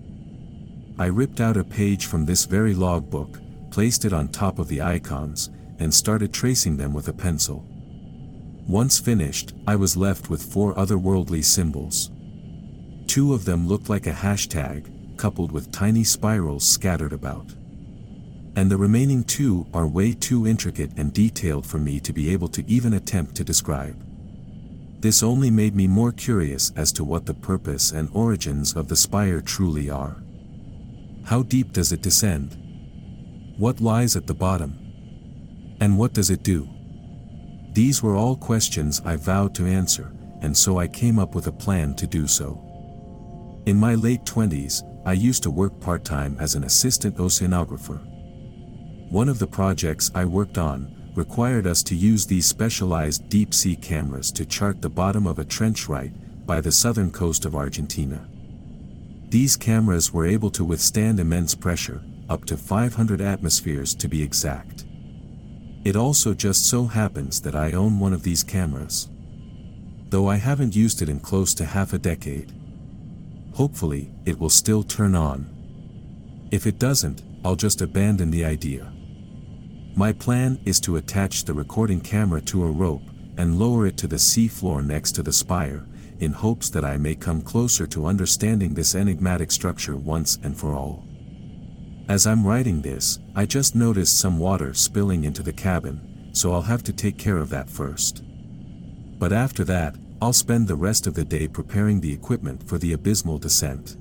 I 1.00 1.07
ripped 1.07 1.40
out 1.40 1.57
a 1.57 1.62
page 1.62 2.07
from 2.07 2.25
this 2.25 2.45
very 2.45 2.75
logbook, 2.75 3.40
placed 3.71 4.05
it 4.05 4.12
on 4.12 4.28
top 4.28 4.59
of 4.59 4.67
the 4.67 4.83
icons, 4.83 5.49
and 5.78 5.95
started 5.95 6.33
tracing 6.33 6.76
them 6.76 6.93
with 6.93 7.07
a 7.07 7.12
pencil. 7.12 7.64
Once 8.67 8.99
finished, 8.99 9.55
I 9.67 9.76
was 9.76 9.97
left 9.97 10.28
with 10.28 10.43
four 10.43 10.75
otherworldly 10.75 11.45
symbols. 11.45 12.11
Two 13.07 13.33
of 13.33 13.45
them 13.45 13.69
looked 13.69 13.88
like 13.88 14.09
a 14.09 14.12
hashtag, 14.12 15.17
coupled 15.17 15.52
with 15.52 15.71
tiny 15.71 16.02
spirals 16.02 16.69
scattered 16.69 17.12
about. 17.12 17.55
And 18.57 18.69
the 18.69 18.76
remaining 18.76 19.23
two 19.23 19.69
are 19.73 19.87
way 19.87 20.12
too 20.12 20.49
intricate 20.49 20.90
and 20.97 21.12
detailed 21.12 21.64
for 21.64 21.78
me 21.78 22.00
to 22.00 22.12
be 22.12 22.31
able 22.31 22.49
to 22.49 22.69
even 22.69 22.95
attempt 22.95 23.37
to 23.37 23.45
describe. 23.45 23.97
This 25.00 25.23
only 25.23 25.50
made 25.50 25.76
me 25.76 25.87
more 25.87 26.11
curious 26.11 26.73
as 26.75 26.90
to 26.93 27.05
what 27.05 27.25
the 27.25 27.35
purpose 27.35 27.93
and 27.93 28.11
origins 28.12 28.75
of 28.75 28.88
the 28.88 28.97
spire 28.97 29.40
truly 29.40 29.88
are. 29.88 30.17
How 31.28 31.42
deep 31.42 31.75
does 31.75 31.92
it 31.92 32.00
descend? 32.00 32.56
What 33.58 33.82
lies 33.82 34.16
at 34.16 34.26
the 34.26 34.32
bottom? 34.32 34.78
And 35.78 35.99
what 35.99 36.14
does 36.14 36.30
it 36.30 36.42
do? 36.42 36.66
These 37.75 38.02
were 38.02 38.16
all 38.16 38.35
questions 38.35 39.02
I 39.04 39.16
vowed 39.16 39.54
to 39.56 39.66
answer, 39.66 40.11
and 40.40 40.56
so 40.56 40.78
I 40.78 40.88
came 40.88 41.18
up 41.18 41.35
with 41.35 41.47
a 41.47 41.52
plan 41.52 41.94
to 41.97 42.06
do 42.06 42.26
so. 42.26 42.64
In 43.66 43.76
my 43.76 43.94
late 43.94 44.25
20s, 44.25 44.82
I 45.04 45.12
used 45.12 45.42
to 45.42 45.50
work 45.50 45.78
part-time 45.80 46.35
as 46.40 46.54
an 46.54 46.64
assistant 46.64 47.18
oceanographer. 47.18 48.00
One 49.11 49.28
of 49.28 49.38
the 49.38 49.47
projects 49.47 50.11
I 50.14 50.25
worked 50.25 50.56
on 50.56 51.12
required 51.14 51.66
us 51.66 51.82
to 51.82 51.94
use 51.94 52.25
these 52.25 52.47
specialized 52.47 53.28
deep-sea 53.28 53.76
cameras 53.76 54.32
to 54.32 54.47
chart 54.47 54.80
the 54.80 54.88
bottom 54.88 55.26
of 55.26 55.38
a 55.38 55.44
trench 55.44 55.90
right 55.90 56.12
by 56.47 56.62
the 56.62 56.73
southern 56.73 57.11
coast 57.11 57.44
of 57.44 57.54
Argentina. 57.54 58.26
These 59.30 59.56
cameras 59.56 60.12
were 60.12 60.26
able 60.26 60.50
to 60.50 60.64
withstand 60.64 61.20
immense 61.20 61.54
pressure, 61.54 62.02
up 62.30 62.47
to 62.47 62.56
500 62.56 63.20
atmospheres 63.20 63.94
to 63.97 64.08
be 64.08 64.23
exact. 64.23 64.87
It 65.85 65.97
also 65.97 66.32
just 66.32 66.66
so 66.66 66.87
happens 66.87 67.40
that 67.42 67.54
I 67.54 67.73
own 67.73 67.99
one 67.99 68.14
of 68.14 68.23
these 68.23 68.42
cameras. 68.42 69.11
Though 70.08 70.28
I 70.28 70.37
haven't 70.37 70.75
used 70.75 71.02
it 71.02 71.11
in 71.11 71.20
close 71.20 71.52
to 71.54 71.66
half 71.66 71.92
a 71.92 71.99
decade. 71.99 72.54
Hopefully, 73.52 74.11
it 74.25 74.38
will 74.38 74.50
still 74.50 74.82
turn 74.82 75.14
on. 75.14 75.54
If 76.50 76.66
it 76.66 76.78
doesn't, 76.78 77.23
I'll 77.44 77.56
just 77.56 77.82
abandon 77.82 78.30
the 78.30 78.47
idea. 78.47 78.90
My 79.94 80.12
plan 80.12 80.58
is 80.64 80.80
to 80.80 80.97
attach 80.97 81.44
the 81.44 81.54
recording 81.54 82.00
camera 82.00 82.40
to 82.42 82.64
a 82.64 82.70
rope 82.70 83.02
and 83.37 83.58
lower 83.58 83.87
it 83.87 83.99
to 83.99 84.06
the 84.06 84.18
sea 84.18 84.49
floor 84.49 84.80
next 84.80 85.12
to 85.12 85.23
the 85.23 85.32
spire, 85.32 85.85
in 86.20 86.32
hopes 86.32 86.70
that 86.70 86.84
I 86.84 86.96
may 86.96 87.14
come 87.14 87.42
closer 87.42 87.87
to 87.88 88.06
understanding 88.06 88.75
this 88.75 88.94
enigmatic 88.94 89.50
structure 89.50 89.96
once 89.96 90.38
and 90.42 90.56
for 90.56 90.75
all. 90.75 91.06
As 92.08 92.26
I'm 92.26 92.46
writing 92.46 92.82
this, 92.82 93.18
I 93.34 93.44
just 93.44 93.75
noticed 93.75 94.18
some 94.18 94.38
water 94.38 94.72
spilling 94.75 95.25
into 95.25 95.42
the 95.42 95.52
cabin, 95.52 96.30
so 96.32 96.52
I'll 96.52 96.62
have 96.62 96.82
to 96.84 96.92
take 96.92 97.18
care 97.18 97.37
of 97.37 97.50
that 97.50 97.68
first. 97.68 98.22
But 99.18 99.32
after 99.32 99.64
that, 99.64 99.96
I'll 100.20 100.32
spend 100.32 100.66
the 100.66 100.75
rest 100.75 101.06
of 101.06 101.14
the 101.14 101.25
day 101.25 101.46
preparing 101.46 102.00
the 102.00 102.12
equipment 102.12 102.68
for 102.68 102.78
the 102.78 102.92
abysmal 102.92 103.38
descent. 103.38 103.96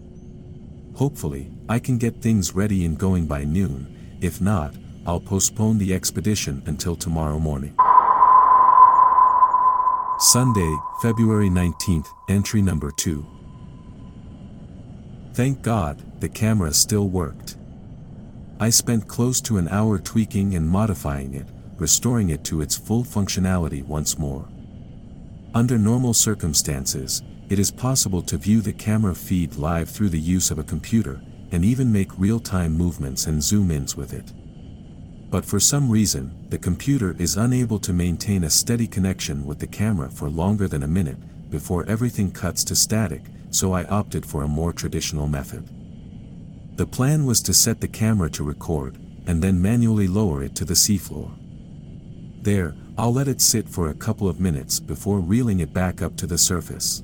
Hopefully, 0.96 1.52
I 1.70 1.80
can 1.80 1.98
get 1.98 2.22
things 2.22 2.56
ready 2.56 2.86
and 2.86 2.98
going 2.98 3.28
by 3.28 3.44
noon, 3.44 4.18
if 4.22 4.42
not, 4.42 4.74
I'll 5.06 5.20
postpone 5.20 5.78
the 5.78 5.94
expedition 5.94 6.64
until 6.66 6.96
tomorrow 6.96 7.40
morning. 7.40 7.76
Sunday, 10.28 10.76
February 11.02 11.50
19th, 11.50 12.10
entry 12.28 12.62
number 12.62 12.92
2. 12.92 13.26
Thank 15.34 15.62
God, 15.62 16.04
the 16.20 16.28
camera 16.28 16.74
still 16.74 17.08
worked. 17.08 17.56
I 18.60 18.70
spent 18.70 19.08
close 19.08 19.40
to 19.40 19.58
an 19.58 19.70
hour 19.70 19.98
tweaking 19.98 20.56
and 20.56 20.68
modifying 20.70 21.34
it, 21.34 21.48
restoring 21.78 22.30
it 22.32 22.44
to 22.44 22.60
its 22.60 22.76
full 22.76 23.06
functionality 23.06 23.86
once 23.86 24.20
more. 24.20 24.46
Under 25.56 25.78
normal 25.78 26.14
circumstances, 26.14 27.24
it 27.48 27.58
is 27.58 27.72
possible 27.72 28.22
to 28.24 28.38
view 28.38 28.60
the 28.60 28.74
camera 28.74 29.16
feed 29.16 29.56
live 29.56 29.90
through 29.90 30.10
the 30.10 30.20
use 30.20 30.52
of 30.52 30.60
a 30.60 30.64
computer, 30.64 31.22
and 31.54 31.64
even 31.64 31.90
make 31.90 32.20
real-time 32.20 32.74
movements 32.74 33.28
and 33.28 33.42
zoom-ins 33.42 33.96
with 33.96 34.12
it. 34.12 34.34
But 35.30 35.46
for 35.46 35.60
some 35.60 35.90
reason, 35.90 36.48
the 36.50 36.58
computer 36.58 37.16
is 37.20 37.36
unable 37.36 37.80
to 37.80 37.92
maintain 37.92 38.44
a 38.44 38.50
steady 38.50 38.88
connection 38.88 39.46
with 39.46 39.60
the 39.60 39.68
camera 39.68 40.10
for 40.10 40.30
longer 40.30 40.68
than 40.68 40.84
a 40.84 40.88
minute, 40.88 41.18
before 41.50 41.86
everything 41.86 42.32
cuts 42.32 42.64
to 42.66 42.76
static, 42.76 43.24
so 43.50 43.74
I 43.74 43.84
opted 43.86 44.26
for 44.26 44.44
a 44.44 44.48
more 44.48 44.74
traditional 44.74 45.28
method. 45.28 45.70
The 46.78 46.86
plan 46.86 47.26
was 47.26 47.42
to 47.44 47.54
set 47.54 47.82
the 47.82 47.88
camera 47.88 48.30
to 48.32 48.44
record, 48.44 48.98
and 49.26 49.42
then 49.42 49.62
manually 49.62 50.08
lower 50.08 50.44
it 50.44 50.56
to 50.56 50.66
the 50.66 50.76
seafloor. 50.76 51.32
There, 52.44 52.76
I'll 52.98 53.14
let 53.14 53.28
it 53.28 53.42
sit 53.42 53.68
for 53.68 53.90
a 53.90 53.94
couple 53.96 54.30
of 54.30 54.40
minutes 54.40 54.80
before 54.80 55.20
reeling 55.20 55.60
it 55.60 55.74
back 55.74 56.02
up 56.02 56.16
to 56.18 56.28
the 56.28 56.38
surface. 56.38 57.04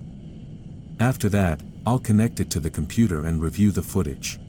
After 1.00 1.28
that, 1.30 1.62
I'll 1.86 2.00
connect 2.00 2.40
it 2.40 2.50
to 2.52 2.60
the 2.60 2.70
computer 2.70 3.26
and 3.26 3.42
review 3.42 3.72
the 3.72 3.82
footage. 3.82 4.40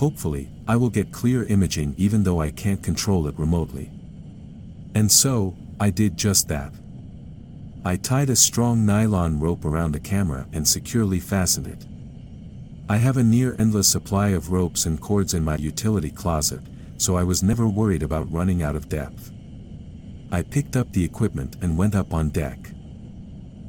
Hopefully, 0.00 0.48
I 0.66 0.76
will 0.76 0.88
get 0.88 1.12
clear 1.12 1.44
imaging 1.44 1.94
even 1.98 2.22
though 2.22 2.40
I 2.40 2.50
can't 2.50 2.82
control 2.82 3.26
it 3.26 3.38
remotely. 3.38 3.90
And 4.94 5.12
so, 5.12 5.54
I 5.78 5.90
did 5.90 6.16
just 6.16 6.48
that. 6.48 6.72
I 7.84 7.96
tied 7.96 8.30
a 8.30 8.34
strong 8.34 8.86
nylon 8.86 9.38
rope 9.40 9.66
around 9.66 9.92
the 9.92 10.00
camera 10.00 10.46
and 10.54 10.66
securely 10.66 11.20
fastened 11.20 11.66
it. 11.66 11.84
I 12.88 12.96
have 12.96 13.18
a 13.18 13.22
near 13.22 13.54
endless 13.58 13.88
supply 13.88 14.28
of 14.28 14.50
ropes 14.50 14.86
and 14.86 14.98
cords 14.98 15.34
in 15.34 15.44
my 15.44 15.56
utility 15.56 16.10
closet, 16.10 16.62
so 16.96 17.18
I 17.18 17.22
was 17.22 17.42
never 17.42 17.68
worried 17.68 18.02
about 18.02 18.32
running 18.32 18.62
out 18.62 18.76
of 18.76 18.88
depth. 18.88 19.30
I 20.32 20.40
picked 20.40 20.76
up 20.76 20.94
the 20.94 21.04
equipment 21.04 21.56
and 21.60 21.76
went 21.76 21.94
up 21.94 22.14
on 22.14 22.30
deck. 22.30 22.70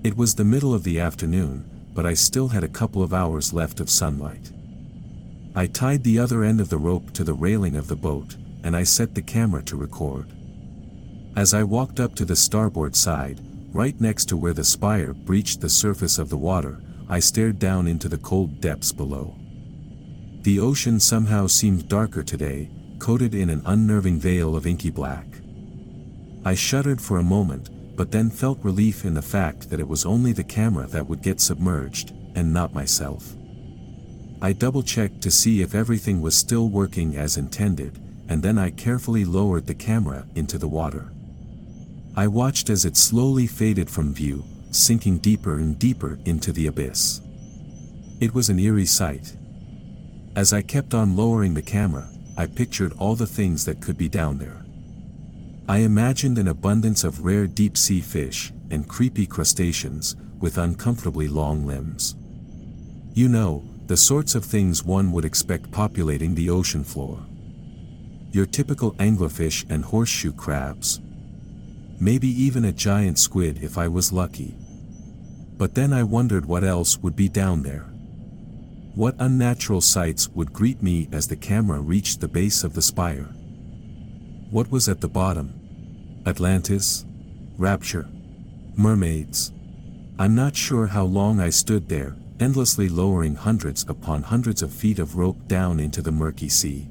It 0.05 0.15
was 0.15 0.35
the 0.35 0.45
middle 0.45 0.73
of 0.73 0.85
the 0.85 0.97
afternoon, 0.97 1.91
but 1.93 2.05
I 2.05 2.13
still 2.13 2.47
had 2.47 2.63
a 2.63 2.69
couple 2.69 3.03
of 3.03 3.13
hours 3.13 3.51
left 3.51 3.81
of 3.81 3.89
sunlight. 3.89 4.53
I 5.53 5.67
tied 5.67 6.03
the 6.03 6.17
other 6.17 6.43
end 6.43 6.61
of 6.61 6.69
the 6.69 6.77
rope 6.77 7.11
to 7.11 7.25
the 7.25 7.33
railing 7.33 7.75
of 7.75 7.87
the 7.87 7.95
boat, 7.95 8.37
and 8.63 8.75
I 8.75 8.83
set 8.83 9.15
the 9.15 9.21
camera 9.21 9.61
to 9.63 9.75
record. 9.75 10.31
As 11.35 11.53
I 11.53 11.63
walked 11.63 11.99
up 11.99 12.15
to 12.15 12.25
the 12.25 12.35
starboard 12.35 12.95
side, 12.95 13.41
right 13.73 13.99
next 13.99 14.25
to 14.25 14.37
where 14.37 14.53
the 14.53 14.63
spire 14.63 15.13
breached 15.13 15.59
the 15.59 15.69
surface 15.69 16.17
of 16.17 16.29
the 16.29 16.37
water, 16.37 16.81
I 17.09 17.19
stared 17.19 17.59
down 17.59 17.87
into 17.87 18.07
the 18.07 18.17
cold 18.17 18.61
depths 18.61 18.93
below. 18.93 19.35
The 20.43 20.59
ocean 20.59 20.99
somehow 20.99 21.47
seemed 21.47 21.89
darker 21.89 22.23
today, 22.23 22.69
coated 22.99 23.35
in 23.35 23.49
an 23.49 23.61
unnerving 23.65 24.19
veil 24.19 24.55
of 24.55 24.65
inky 24.65 24.89
black. 24.89 25.27
I 26.45 26.55
shuddered 26.55 27.01
for 27.01 27.17
a 27.17 27.23
moment, 27.23 27.69
but 27.97 28.11
then 28.11 28.29
felt 28.29 28.63
relief 28.63 29.03
in 29.03 29.13
the 29.13 29.21
fact 29.21 29.69
that 29.69 29.81
it 29.81 29.87
was 29.87 30.05
only 30.05 30.31
the 30.31 30.43
camera 30.43 30.87
that 30.87 31.07
would 31.07 31.21
get 31.21 31.41
submerged, 31.41 32.13
and 32.35 32.53
not 32.53 32.73
myself. 32.73 33.35
I 34.41 34.53
double-checked 34.53 35.21
to 35.21 35.31
see 35.31 35.61
if 35.61 35.75
everything 35.75 36.19
was 36.19 36.35
still 36.35 36.69
working 36.69 37.15
as 37.15 37.37
intended, 37.37 37.99
and 38.27 38.41
then 38.41 38.57
I 38.57 38.71
carefully 38.71 39.23
lowered 39.23 39.67
the 39.67 39.75
camera 39.75 40.25
into 40.35 40.57
the 40.57 40.67
water. 40.67 41.11
I 42.15 42.27
watched 42.27 42.69
as 42.69 42.83
it 42.83 42.97
slowly 42.97 43.45
faded 43.45 43.89
from 43.89 44.13
view, 44.13 44.43
sinking 44.71 45.19
deeper 45.19 45.57
and 45.57 45.77
deeper 45.77 46.17
into 46.25 46.51
the 46.51 46.67
abyss. 46.67 47.21
It 48.19 48.33
was 48.33 48.49
an 48.49 48.57
eerie 48.57 48.85
sight. 48.85 49.35
As 50.35 50.53
I 50.53 50.61
kept 50.61 50.93
on 50.93 51.15
lowering 51.15 51.53
the 51.53 51.61
camera, 51.61 52.09
I 52.37 52.47
pictured 52.47 52.93
all 52.97 53.15
the 53.15 53.27
things 53.27 53.65
that 53.65 53.81
could 53.81 53.97
be 53.97 54.09
down 54.09 54.37
there. 54.39 54.65
I 55.67 55.79
imagined 55.79 56.37
an 56.37 56.47
abundance 56.47 57.03
of 57.03 57.23
rare 57.23 57.47
deep-sea 57.47 58.01
fish, 58.01 58.51
and 58.71 58.87
creepy 58.87 59.27
crustaceans, 59.27 60.15
with 60.39 60.57
uncomfortably 60.57 61.27
long 61.27 61.67
limbs. 61.67 62.15
You 63.13 63.27
know, 63.27 63.63
the 63.87 63.97
sorts 63.97 64.35
of 64.35 64.45
things 64.45 64.83
one 64.83 65.11
would 65.11 65.25
expect 65.25 65.71
populating 65.71 66.35
the 66.35 66.49
ocean 66.49 66.83
floor. 66.83 67.19
Your 68.31 68.45
typical 68.45 68.93
anglerfish 68.93 69.65
and 69.69 69.83
horseshoe 69.83 70.31
crabs. 70.31 71.01
Maybe 71.99 72.27
even 72.27 72.65
a 72.65 72.71
giant 72.71 73.19
squid 73.19 73.61
if 73.61 73.77
I 73.77 73.87
was 73.87 74.13
lucky. 74.13 74.55
But 75.57 75.75
then 75.75 75.93
I 75.93 76.03
wondered 76.03 76.45
what 76.45 76.63
else 76.63 76.97
would 76.99 77.15
be 77.15 77.29
down 77.29 77.63
there. 77.63 77.85
What 78.95 79.15
unnatural 79.19 79.81
sights 79.81 80.27
would 80.29 80.51
greet 80.51 80.81
me 80.81 81.07
as 81.11 81.27
the 81.27 81.35
camera 81.35 81.79
reached 81.79 82.19
the 82.19 82.27
base 82.27 82.63
of 82.63 82.73
the 82.73 82.81
spire? 82.81 83.29
What 84.49 84.71
was 84.71 84.89
at 84.89 85.01
the 85.01 85.07
bottom? 85.07 86.21
Atlantis? 86.25 87.05
Rapture? 87.57 88.07
Mermaids? 88.75 89.53
I'm 90.19 90.35
not 90.35 90.55
sure 90.55 90.87
how 90.87 91.03
long 91.03 91.39
I 91.39 91.49
stood 91.49 91.87
there, 91.87 92.15
endlessly 92.41 92.89
lowering 92.89 93.35
hundreds 93.35 93.85
upon 93.87 94.23
hundreds 94.23 94.61
of 94.61 94.73
feet 94.73 94.99
of 94.99 95.15
rope 95.15 95.47
down 95.47 95.79
into 95.79 96.01
the 96.01 96.11
murky 96.11 96.49
sea. 96.49 96.87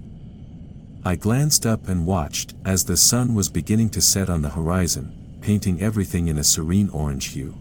I 1.04 1.16
glanced 1.16 1.64
up 1.64 1.88
and 1.88 2.06
watched 2.06 2.54
as 2.64 2.84
the 2.84 2.96
sun 2.96 3.34
was 3.34 3.48
beginning 3.48 3.90
to 3.90 4.02
set 4.02 4.28
on 4.28 4.42
the 4.42 4.50
horizon, 4.50 5.38
painting 5.40 5.80
everything 5.80 6.28
in 6.28 6.38
a 6.38 6.44
serene 6.44 6.90
orange 6.90 7.28
hue. 7.28 7.54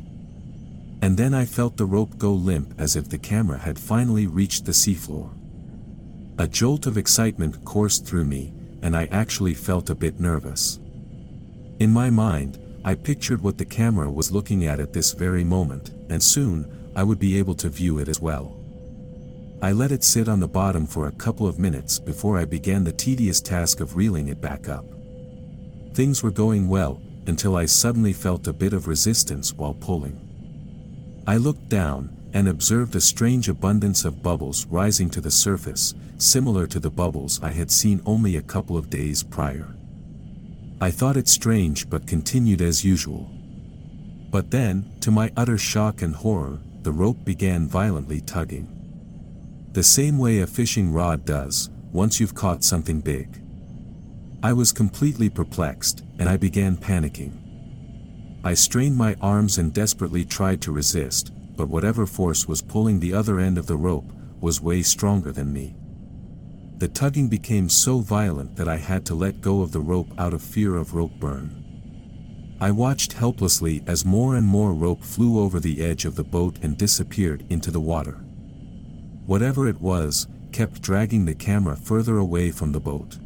And 1.02 1.16
then 1.16 1.34
I 1.34 1.46
felt 1.46 1.78
the 1.78 1.86
rope 1.86 2.18
go 2.18 2.34
limp 2.34 2.74
as 2.78 2.96
if 2.98 3.08
the 3.08 3.18
camera 3.18 3.58
had 3.58 3.80
finally 3.80 4.28
reached 4.28 4.66
the 4.66 4.74
seafloor. 4.74 5.32
A 6.38 6.48
jolt 6.48 6.86
of 6.86 6.98
excitement 6.98 7.64
coursed 7.64 8.06
through 8.06 8.26
me, 8.26 8.54
and 8.82 8.96
I 8.96 9.06
actually 9.06 9.54
felt 9.54 9.90
a 9.90 9.96
bit 9.96 10.20
nervous. 10.20 10.80
In 11.80 11.92
my 11.92 12.10
mind, 12.10 12.60
I 12.84 12.96
pictured 12.96 13.42
what 13.42 13.58
the 13.58 13.66
camera 13.66 14.10
was 14.12 14.32
looking 14.32 14.66
at 14.66 14.80
at 14.80 14.94
this 14.94 15.14
very 15.14 15.44
moment, 15.44 15.92
and 16.10 16.22
soon, 16.22 16.89
I 16.96 17.04
would 17.04 17.20
be 17.20 17.38
able 17.38 17.56
to 17.56 17.70
view 17.70 18.00
it 18.00 18.08
as 18.08 18.20
well. 18.20 18.56
I 19.62 19.72
let 19.74 19.92
it 19.92 20.04
sit 20.04 20.30
on 20.30 20.40
the 20.40 20.48
bottom 20.48 20.88
for 20.88 21.08
a 21.08 21.12
couple 21.12 21.48
of 21.48 21.60
minutes 21.60 22.00
before 22.00 22.38
I 22.38 22.46
began 22.46 22.84
the 22.84 22.94
tedious 22.94 23.42
task 23.42 23.80
of 23.80 23.96
reeling 23.96 24.28
it 24.28 24.40
back 24.40 24.70
up. 24.70 24.86
Things 25.94 26.24
were 26.24 26.32
going 26.32 26.70
well, 26.70 27.02
until 27.28 27.56
I 27.56 27.66
suddenly 27.66 28.14
felt 28.14 28.48
a 28.48 28.54
bit 28.54 28.74
of 28.74 28.88
resistance 28.88 29.54
while 29.54 29.74
pulling. 29.74 30.20
I 31.28 31.38
looked 31.38 31.68
down, 31.68 32.16
and 32.34 32.48
observed 32.48 32.96
a 32.96 33.02
strange 33.02 33.50
abundance 33.50 34.06
of 34.06 34.22
bubbles 34.22 34.66
rising 34.68 35.10
to 35.10 35.22
the 35.22 35.32
surface, 35.32 35.94
similar 36.18 36.68
to 36.68 36.80
the 36.80 36.90
bubbles 36.90 37.42
I 37.42 37.52
had 37.52 37.72
seen 37.72 38.02
only 38.06 38.36
a 38.36 38.42
couple 38.42 38.78
of 38.78 38.90
days 38.90 39.24
prior. 39.24 39.68
I 40.82 40.92
thought 40.92 41.18
it 41.18 41.28
strange 41.28 41.90
but 41.90 42.08
continued 42.08 42.62
as 42.62 42.86
usual. 42.86 43.30
But 44.32 44.52
then, 44.52 44.92
to 45.02 45.12
my 45.12 45.32
utter 45.36 45.58
shock 45.58 46.02
and 46.02 46.16
horror, 46.16 46.60
the 46.84 46.92
rope 46.92 47.24
began 47.26 47.68
violently 47.68 48.22
tugging. 48.22 48.76
The 49.74 49.84
same 49.84 50.18
way 50.18 50.40
a 50.40 50.48
fishing 50.48 50.92
rod 50.92 51.26
does, 51.26 51.70
once 51.92 52.20
you've 52.20 52.36
caught 52.36 52.64
something 52.64 53.02
big. 53.02 53.42
I 54.42 54.54
was 54.54 54.72
completely 54.72 55.30
perplexed, 55.30 56.04
and 56.18 56.30
I 56.30 56.38
began 56.38 56.78
panicking. 56.78 57.34
I 58.44 58.54
strained 58.54 58.96
my 58.96 59.16
arms 59.22 59.58
and 59.58 59.74
desperately 59.74 60.24
tried 60.24 60.62
to 60.62 60.72
resist, 60.72 61.34
but 61.58 61.68
whatever 61.68 62.06
force 62.06 62.48
was 62.48 62.62
pulling 62.62 63.00
the 63.00 63.14
other 63.14 63.40
end 63.40 63.58
of 63.58 63.68
the 63.68 63.76
rope, 63.76 64.14
was 64.40 64.62
way 64.62 64.82
stronger 64.82 65.34
than 65.34 65.52
me. 65.52 65.76
The 66.78 66.88
tugging 66.88 67.28
became 67.28 67.68
so 67.68 68.00
violent 68.00 68.56
that 68.56 68.70
I 68.70 68.78
had 68.78 69.06
to 69.08 69.16
let 69.16 69.42
go 69.42 69.62
of 69.62 69.74
the 69.74 69.82
rope 69.82 70.14
out 70.18 70.34
of 70.34 70.42
fear 70.42 70.78
of 70.78 70.94
rope 70.94 71.20
burn. 71.20 71.59
I 72.62 72.72
watched 72.72 73.14
helplessly 73.14 73.84
as 73.88 74.04
more 74.04 74.36
and 74.36 74.46
more 74.46 74.74
rope 74.74 75.04
flew 75.04 75.40
over 75.40 75.62
the 75.62 75.82
edge 75.82 76.04
of 76.04 76.16
the 76.16 76.26
boat 76.26 76.58
and 76.62 76.78
disappeared 76.78 77.46
into 77.50 77.72
the 77.72 77.80
water. 77.80 78.20
Whatever 79.26 79.68
it 79.70 79.80
was, 79.80 80.28
kept 80.52 80.82
dragging 80.82 81.24
the 81.24 81.36
camera 81.36 81.78
further 81.78 82.18
away 82.18 82.52
from 82.52 82.74
the 82.74 82.80
boat. 82.80 83.18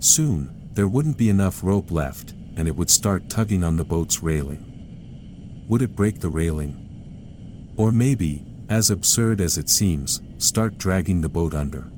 Soon, 0.00 0.70
there 0.72 0.88
wouldn't 0.88 1.18
be 1.18 1.28
enough 1.28 1.62
rope 1.62 1.92
left, 1.92 2.32
and 2.56 2.66
it 2.66 2.74
would 2.74 2.90
start 2.90 3.28
tugging 3.28 3.62
on 3.62 3.76
the 3.76 3.84
boat's 3.84 4.22
railing. 4.22 5.64
Would 5.68 5.82
it 5.82 5.94
break 5.94 6.20
the 6.20 6.28
railing? 6.28 7.72
Or 7.76 7.92
maybe, 7.92 8.44
as 8.68 8.90
absurd 8.90 9.40
as 9.40 9.56
it 9.56 9.68
seems, 9.68 10.20
start 10.38 10.78
dragging 10.78 11.20
the 11.20 11.28
boat 11.28 11.54
under. 11.54 11.90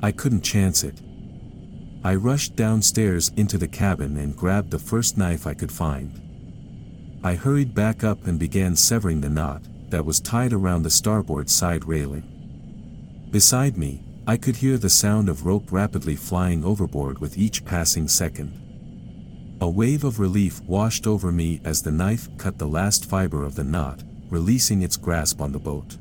I 0.00 0.12
couldn't 0.12 0.42
chance 0.42 0.84
it. 0.84 1.00
I 2.02 2.14
rushed 2.14 2.56
downstairs 2.56 3.30
into 3.36 3.58
the 3.58 3.68
cabin 3.68 4.16
and 4.16 4.36
grabbed 4.36 4.70
the 4.70 4.78
first 4.78 5.18
knife 5.18 5.46
I 5.46 5.54
could 5.54 5.70
find. 5.70 6.20
I 7.22 7.34
hurried 7.34 7.74
back 7.74 8.02
up 8.02 8.26
and 8.26 8.38
began 8.38 8.74
severing 8.74 9.20
the 9.20 9.28
knot 9.28 9.62
that 9.90 10.04
was 10.04 10.20
tied 10.20 10.52
around 10.52 10.82
the 10.82 10.90
starboard 10.90 11.50
side 11.50 11.84
railing. 11.84 13.28
Beside 13.30 13.76
me, 13.76 14.02
I 14.26 14.36
could 14.36 14.56
hear 14.56 14.78
the 14.78 14.88
sound 14.88 15.28
of 15.28 15.44
rope 15.44 15.70
rapidly 15.70 16.16
flying 16.16 16.64
overboard 16.64 17.18
with 17.18 17.36
each 17.36 17.64
passing 17.64 18.08
second. 18.08 19.58
A 19.60 19.68
wave 19.68 20.04
of 20.04 20.20
relief 20.20 20.62
washed 20.62 21.06
over 21.06 21.30
me 21.30 21.60
as 21.64 21.82
the 21.82 21.92
knife 21.92 22.28
cut 22.38 22.58
the 22.58 22.68
last 22.68 23.04
fiber 23.04 23.44
of 23.44 23.56
the 23.56 23.64
knot, 23.64 24.02
releasing 24.30 24.82
its 24.82 24.96
grasp 24.96 25.40
on 25.40 25.52
the 25.52 25.58
boat 25.58 25.98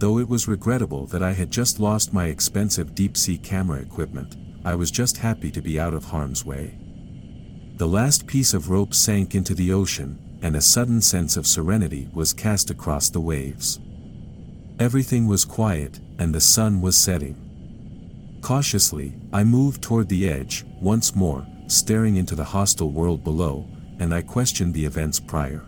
though 0.00 0.18
it 0.18 0.28
was 0.28 0.48
regrettable 0.48 1.06
that 1.06 1.22
I 1.22 1.32
had 1.32 1.50
just 1.50 1.78
lost 1.78 2.14
my 2.14 2.26
expensive 2.26 2.94
deep-sea 2.94 3.36
camera 3.36 3.80
equipment, 3.80 4.34
I 4.64 4.74
was 4.74 4.90
just 4.90 5.16
happy 5.16 5.50
to 5.52 5.62
be 5.62 5.80
out 5.80 5.94
of 5.94 6.04
harm's 6.04 6.44
way. 6.44 6.76
The 7.76 7.88
last 7.88 8.26
piece 8.26 8.52
of 8.52 8.68
rope 8.68 8.92
sank 8.92 9.34
into 9.34 9.54
the 9.54 9.72
ocean, 9.72 10.18
and 10.42 10.54
a 10.54 10.60
sudden 10.60 11.00
sense 11.00 11.36
of 11.36 11.46
serenity 11.46 12.08
was 12.12 12.34
cast 12.34 12.70
across 12.70 13.08
the 13.08 13.20
waves. 13.20 13.80
Everything 14.78 15.26
was 15.26 15.44
quiet, 15.44 16.00
and 16.18 16.34
the 16.34 16.40
sun 16.40 16.82
was 16.82 16.96
setting. 16.96 17.36
Cautiously, 18.42 19.14
I 19.32 19.44
moved 19.44 19.82
toward 19.82 20.08
the 20.08 20.28
edge, 20.28 20.64
once 20.80 21.14
more, 21.14 21.46
staring 21.66 22.16
into 22.16 22.34
the 22.34 22.44
hostile 22.44 22.90
world 22.90 23.24
below, 23.24 23.66
and 23.98 24.12
I 24.12 24.22
questioned 24.22 24.74
the 24.74 24.84
events 24.84 25.20
prior. 25.20 25.64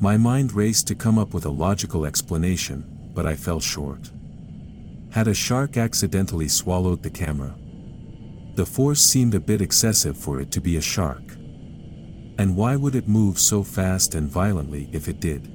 My 0.00 0.16
mind 0.16 0.52
raced 0.52 0.86
to 0.88 0.94
come 0.94 1.18
up 1.18 1.34
with 1.34 1.44
a 1.44 1.50
logical 1.50 2.04
explanation, 2.04 3.10
but 3.14 3.26
I 3.26 3.34
fell 3.34 3.60
short. 3.60 4.10
Had 5.10 5.28
a 5.28 5.34
shark 5.34 5.76
accidentally 5.76 6.48
swallowed 6.48 7.02
the 7.02 7.10
camera? 7.10 7.54
The 8.56 8.64
force 8.64 9.02
seemed 9.02 9.34
a 9.34 9.40
bit 9.40 9.60
excessive 9.60 10.16
for 10.16 10.40
it 10.40 10.50
to 10.52 10.62
be 10.62 10.78
a 10.78 10.80
shark. 10.80 11.34
And 12.38 12.56
why 12.56 12.74
would 12.74 12.94
it 12.94 13.06
move 13.06 13.38
so 13.38 13.62
fast 13.62 14.14
and 14.14 14.30
violently 14.30 14.88
if 14.92 15.08
it 15.08 15.20
did? 15.20 15.52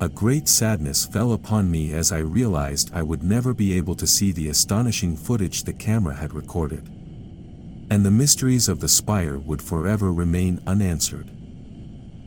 A 0.00 0.08
great 0.08 0.48
sadness 0.48 1.04
fell 1.04 1.34
upon 1.34 1.70
me 1.70 1.92
as 1.92 2.10
I 2.10 2.20
realized 2.20 2.90
I 2.94 3.02
would 3.02 3.22
never 3.22 3.52
be 3.52 3.76
able 3.76 3.94
to 3.96 4.06
see 4.06 4.32
the 4.32 4.48
astonishing 4.48 5.18
footage 5.18 5.64
the 5.64 5.74
camera 5.74 6.14
had 6.14 6.32
recorded. 6.32 6.88
And 7.90 8.06
the 8.06 8.10
mysteries 8.10 8.70
of 8.70 8.80
the 8.80 8.88
spire 8.88 9.36
would 9.36 9.60
forever 9.60 10.10
remain 10.10 10.62
unanswered. 10.66 11.30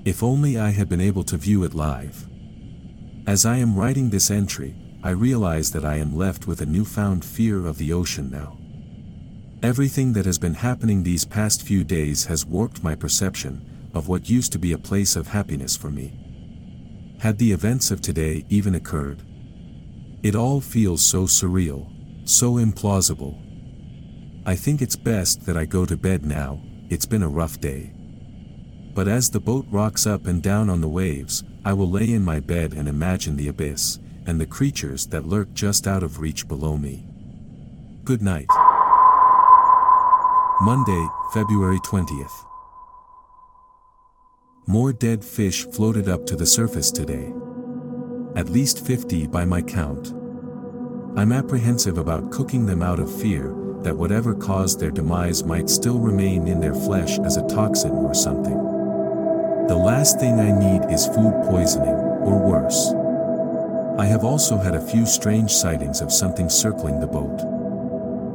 If 0.05 0.21
only 0.21 0.59
I 0.59 0.69
had 0.69 0.89
been 0.89 1.01
able 1.01 1.23
to 1.23 1.37
view 1.37 1.63
it 1.63 1.73
live. 1.73 2.27
As 3.25 3.47
I 3.47 3.57
am 3.57 3.75
writing 3.75 4.11
this 4.11 4.29
entry, 4.29 4.75
I 5.01 5.09
realize 5.09 5.71
that 5.71 5.85
I 5.85 5.95
am 5.95 6.15
left 6.15 6.45
with 6.45 6.61
a 6.61 6.67
newfound 6.67 7.25
fear 7.25 7.65
of 7.65 7.79
the 7.79 7.91
ocean 7.93 8.29
now. 8.29 8.60
Everything 9.63 10.13
that 10.13 10.25
has 10.25 10.39
been 10.39 10.55
happening 10.55 11.03
these 11.03 11.23
past 11.23 11.61
few 11.61 11.83
days 11.83 12.25
has 12.25 12.47
warped 12.47 12.83
my 12.83 12.95
perception 12.95 13.63
of 13.93 14.07
what 14.07 14.27
used 14.27 14.51
to 14.51 14.57
be 14.57 14.71
a 14.71 14.77
place 14.77 15.15
of 15.15 15.27
happiness 15.27 15.77
for 15.77 15.91
me. 15.91 16.17
Had 17.19 17.37
the 17.37 17.51
events 17.51 17.91
of 17.91 18.01
today 18.01 18.43
even 18.49 18.73
occurred? 18.73 19.21
It 20.23 20.35
all 20.35 20.61
feels 20.61 21.05
so 21.05 21.25
surreal, 21.25 21.87
so 22.27 22.53
implausible. 22.53 23.37
I 24.47 24.55
think 24.55 24.81
it's 24.81 24.95
best 24.95 25.45
that 25.45 25.57
I 25.57 25.65
go 25.65 25.85
to 25.85 25.95
bed 25.95 26.25
now, 26.25 26.59
it's 26.89 27.05
been 27.05 27.21
a 27.21 27.29
rough 27.29 27.59
day. 27.59 27.93
But 28.95 29.07
as 29.07 29.29
the 29.29 29.39
boat 29.39 29.67
rocks 29.69 30.07
up 30.07 30.25
and 30.25 30.41
down 30.41 30.71
on 30.71 30.81
the 30.81 30.89
waves, 30.89 31.43
I 31.63 31.73
will 31.73 31.89
lay 31.89 32.11
in 32.11 32.25
my 32.25 32.39
bed 32.39 32.73
and 32.73 32.89
imagine 32.89 33.35
the 33.35 33.49
abyss, 33.49 33.99
and 34.25 34.41
the 34.41 34.47
creatures 34.47 35.05
that 35.07 35.27
lurk 35.27 35.53
just 35.53 35.85
out 35.85 36.01
of 36.01 36.19
reach 36.19 36.47
below 36.47 36.77
me. 36.77 37.05
Good 38.03 38.23
night. 38.23 38.47
Monday, 40.63 41.07
February 41.33 41.79
20th. 41.79 42.45
More 44.67 44.93
dead 44.93 45.25
fish 45.25 45.65
floated 45.65 46.07
up 46.07 46.27
to 46.27 46.35
the 46.35 46.45
surface 46.45 46.91
today. 46.91 47.33
At 48.35 48.47
least 48.47 48.85
50 48.85 49.25
by 49.25 49.43
my 49.43 49.63
count. 49.63 50.13
I'm 51.17 51.31
apprehensive 51.31 51.97
about 51.97 52.29
cooking 52.29 52.67
them 52.67 52.83
out 52.83 52.99
of 52.99 53.11
fear 53.11 53.55
that 53.81 53.97
whatever 53.97 54.35
caused 54.35 54.79
their 54.79 54.91
demise 54.91 55.43
might 55.43 55.67
still 55.67 55.97
remain 55.97 56.47
in 56.47 56.59
their 56.59 56.75
flesh 56.75 57.17
as 57.21 57.37
a 57.37 57.47
toxin 57.47 57.93
or 57.93 58.13
something. 58.13 58.59
The 59.67 59.81
last 59.83 60.19
thing 60.19 60.39
I 60.39 60.51
need 60.51 60.93
is 60.93 61.07
food 61.07 61.33
poisoning, 61.49 61.95
or 62.21 62.37
worse. 62.37 62.93
I 63.99 64.05
have 64.05 64.23
also 64.23 64.59
had 64.59 64.75
a 64.75 64.87
few 64.87 65.07
strange 65.07 65.51
sightings 65.51 66.01
of 66.01 66.13
something 66.13 66.49
circling 66.49 66.99
the 66.99 67.07
boat. 67.07 67.60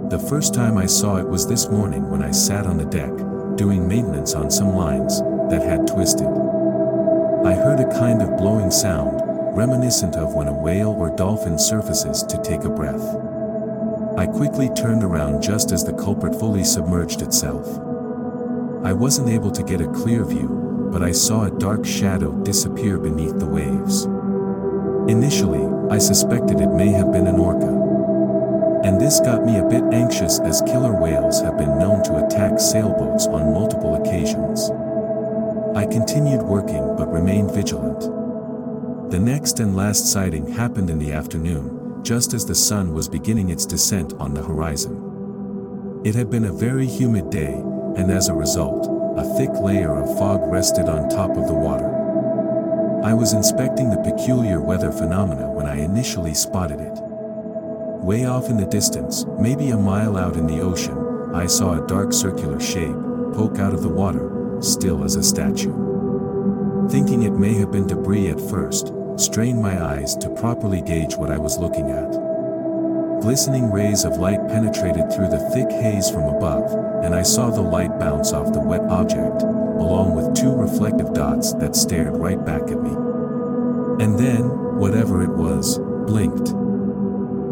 The 0.09 0.25
first 0.31 0.55
time 0.55 0.79
I 0.79 0.87
saw 0.87 1.17
it 1.17 1.27
was 1.27 1.49
this 1.49 1.69
morning 1.69 2.09
when 2.09 2.23
I 2.23 2.31
sat 2.31 2.65
on 2.65 2.79
the 2.79 2.85
deck, 2.85 3.11
doing 3.57 3.89
maintenance 3.89 4.35
on 4.35 4.53
some 4.53 4.77
lines 4.77 5.21
that 5.51 5.63
had 5.63 5.89
twisted. 5.89 6.29
I 7.45 7.53
heard 7.55 7.81
a 7.81 7.99
kind 7.99 8.23
of 8.23 8.37
blowing 8.37 8.71
sound, 8.71 9.21
reminiscent 9.57 10.15
of 10.15 10.33
when 10.33 10.47
a 10.47 10.53
whale 10.53 10.91
or 10.91 11.11
dolphin 11.17 11.59
surfaces 11.59 12.23
to 12.23 12.41
take 12.41 12.63
a 12.63 12.71
breath. 12.71 13.03
I 14.17 14.29
quickly 14.29 14.71
turned 14.77 15.03
around 15.03 15.43
just 15.43 15.73
as 15.73 15.83
the 15.83 15.95
culprit 15.95 16.39
fully 16.39 16.63
submerged 16.63 17.21
itself. 17.21 17.67
I 18.85 18.93
wasn't 18.93 19.31
able 19.31 19.51
to 19.51 19.65
get 19.65 19.81
a 19.81 19.91
clear 19.93 20.25
view, 20.25 20.89
but 20.93 21.03
I 21.03 21.11
saw 21.11 21.47
a 21.47 21.59
dark 21.59 21.85
shadow 21.85 22.31
disappear 22.45 22.99
beneath 22.99 23.41
the 23.41 23.47
waves. 23.47 24.05
Initially, 25.11 25.67
I 25.91 25.99
suspected 25.99 26.61
it 26.61 26.71
may 26.71 26.91
have 26.91 27.13
been 27.13 27.27
an 27.27 27.41
orca. 27.41 27.86
And 28.87 29.01
this 29.01 29.19
got 29.19 29.45
me 29.45 29.59
a 29.59 29.65
bit 29.65 29.83
anxious 29.93 30.39
as 30.39 30.63
killer 30.63 30.93
whales 30.93 31.43
have 31.43 31.59
been 31.59 31.77
known 31.77 32.05
to 32.05 32.25
attack 32.25 32.61
sailboats 32.61 33.27
on 33.27 33.53
multiple 33.53 33.97
occasions. 33.97 34.71
I 35.77 35.87
continued 35.87 36.43
working 36.43 36.95
but 36.97 37.13
remained 37.13 37.51
vigilant. 37.51 38.03
The 39.11 39.19
next 39.19 39.59
and 39.59 39.75
last 39.75 40.13
sighting 40.13 40.53
happened 40.53 40.89
in 40.89 41.01
the 41.01 41.11
afternoon, 41.11 42.05
just 42.05 42.33
as 42.33 42.47
the 42.47 42.55
sun 42.55 42.95
was 42.95 43.09
beginning 43.09 43.51
its 43.51 43.67
descent 43.67 44.15
on 44.21 44.35
the 44.35 44.45
horizon. 44.45 46.03
It 46.05 46.15
had 46.15 46.31
been 46.31 46.45
a 46.45 46.53
very 46.53 46.87
humid 46.87 47.29
day, 47.29 47.55
and 47.97 48.09
as 48.13 48.29
a 48.29 48.35
result, 48.35 48.87
a 49.19 49.37
thick 49.37 49.51
layer 49.55 49.97
of 49.97 50.17
fog 50.17 50.43
rested 50.45 50.89
on 50.89 51.09
top 51.09 51.37
of 51.37 51.49
the 51.49 51.55
water. 51.55 51.91
I 53.03 53.15
was 53.15 53.33
inspecting 53.33 53.91
the 53.91 54.13
peculiar 54.13 54.61
weather 54.61 54.93
phenomena 54.93 55.51
when 55.51 55.67
I 55.67 55.81
initially 55.81 56.35
spotted 56.35 56.79
it. 56.79 57.06
Way 58.03 58.25
off 58.25 58.49
in 58.49 58.57
the 58.57 58.67
distance, 58.67 59.25
maybe 59.39 59.71
a 59.71 59.77
mile 59.77 60.17
out 60.17 60.37
in 60.37 60.47
the 60.47 60.61
ocean, 60.61 60.97
I 61.35 61.47
saw 61.47 61.83
a 61.83 61.87
dark 61.87 62.13
circular 62.13 62.61
shape 62.61 62.95
poke 63.35 63.59
out 63.59 63.75
of 63.75 63.83
the 63.83 63.89
water, 63.89 64.59
still 64.61 65.05
as 65.05 65.17
a 65.17 65.23
statue. 65.23 65.75
Thinking 66.89 67.25
it 67.25 67.33
may 67.33 67.55
have 67.55 67.73
been 67.73 67.87
debris 67.87 68.29
at 68.29 68.41
first, 68.41 68.93
strained 69.17 69.61
my 69.61 69.83
eyes 69.83 70.17
to 70.17 70.31
properly 70.31 70.81
gauge 70.81 71.17
what 71.17 71.31
I 71.31 71.39
was 71.39 71.59
looking 71.59 71.91
at. 71.91 72.11
Glistening 73.21 73.73
rays 73.73 74.05
of 74.05 74.19
light 74.19 74.47
penetrated 74.49 75.13
through 75.13 75.29
the 75.29 75.51
thick 75.53 75.71
haze 75.71 76.09
from 76.11 76.25
above, 76.25 76.71
and 77.05 77.15
I 77.15 77.23
saw 77.23 77.51
the 77.51 77.61
light 77.61 77.99
bounce 77.99 78.33
off 78.33 78.53
the 78.53 78.61
wet 78.61 78.83
object, 78.83 79.43
along 79.43 80.15
with 80.15 80.37
two 80.37 80.55
reflective 80.55 81.13
dots 81.13 81.55
that 81.55 81.75
stared 81.75 82.17
right 82.17 82.43
back 82.45 82.63
at 82.63 82.83
me. 82.83 82.91
And 84.03 84.19
then, 84.19 84.45
whatever 84.79 85.23
it 85.23 85.31
was, 85.31 85.79
blinked. 86.07 86.66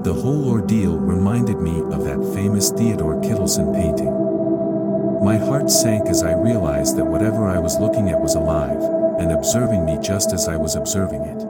The 0.05 0.13
whole 0.13 0.51
ordeal 0.51 0.99
reminded 0.99 1.61
me 1.61 1.81
of 1.81 2.05
that 2.05 2.35
famous 2.35 2.71
Theodore 2.71 3.23
Kittelsen 3.23 3.73
painting. 3.75 4.13
My 5.25 5.39
heart 5.39 5.71
sank 5.71 6.09
as 6.11 6.23
I 6.23 6.35
realized 6.35 6.99
that 6.99 7.07
whatever 7.07 7.49
I 7.49 7.59
was 7.59 7.81
looking 7.81 8.11
at 8.11 8.21
was 8.21 8.35
alive, 8.35 8.83
and 9.19 9.33
observing 9.33 9.87
me 9.87 9.99
just 10.03 10.35
as 10.35 10.47
I 10.47 10.57
was 10.57 10.77
observing 10.77 11.23
it. 11.23 11.43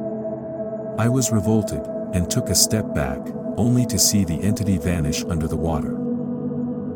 I 1.00 1.08
was 1.08 1.32
revolted, 1.32 1.84
and 2.12 2.30
took 2.30 2.48
a 2.48 2.54
step 2.54 2.94
back, 2.94 3.18
only 3.56 3.86
to 3.86 3.98
see 3.98 4.24
the 4.24 4.40
entity 4.40 4.78
vanish 4.78 5.24
under 5.24 5.48
the 5.48 5.56
water. 5.56 5.96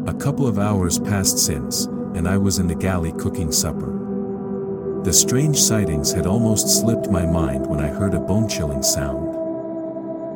A 0.09 0.15
couple 0.15 0.47
of 0.47 0.61
hours 0.61 1.01
passed 1.01 1.41
since, 1.41 1.87
and 2.15 2.29
I 2.29 2.39
was 2.39 2.61
in 2.61 2.69
the 2.69 2.77
galley 2.77 3.11
cooking 3.11 3.51
supper. 3.51 5.03
The 5.03 5.13
strange 5.13 5.61
sightings 5.61 6.13
had 6.13 6.25
almost 6.25 6.69
slipped 6.81 7.11
my 7.11 7.27
mind 7.27 7.67
when 7.67 7.81
I 7.81 7.89
heard 7.89 8.15
a 8.15 8.21
bone-chilling 8.21 8.85
sound. 8.85 9.28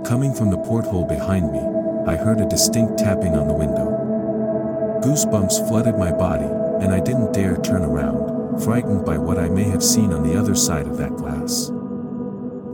Coming 0.05 0.35
from 0.35 0.51
the 0.51 0.59
porthole 0.59 1.07
behind 1.07 1.53
me, 1.53 1.61
I 2.07 2.17
heard 2.17 2.41
a 2.41 2.49
distinct 2.49 2.99
tapping 2.99 3.37
on 3.37 3.47
the 3.47 3.55
window. 3.55 5.01
Goosebumps 5.01 5.69
flooded 5.69 5.97
my 5.97 6.11
body, 6.11 6.45
and 6.85 6.93
I 6.93 6.99
didn't 6.99 7.33
dare 7.33 7.57
turn 7.59 7.83
around, 7.83 8.63
frightened 8.63 9.05
by 9.05 9.17
what 9.17 9.39
I 9.39 9.49
may 9.49 9.63
have 9.65 9.83
seen 9.83 10.13
on 10.13 10.25
the 10.25 10.37
other 10.37 10.57
side 10.57 10.89
of 10.89 10.99
that 10.99 11.17
glass. 11.17 11.69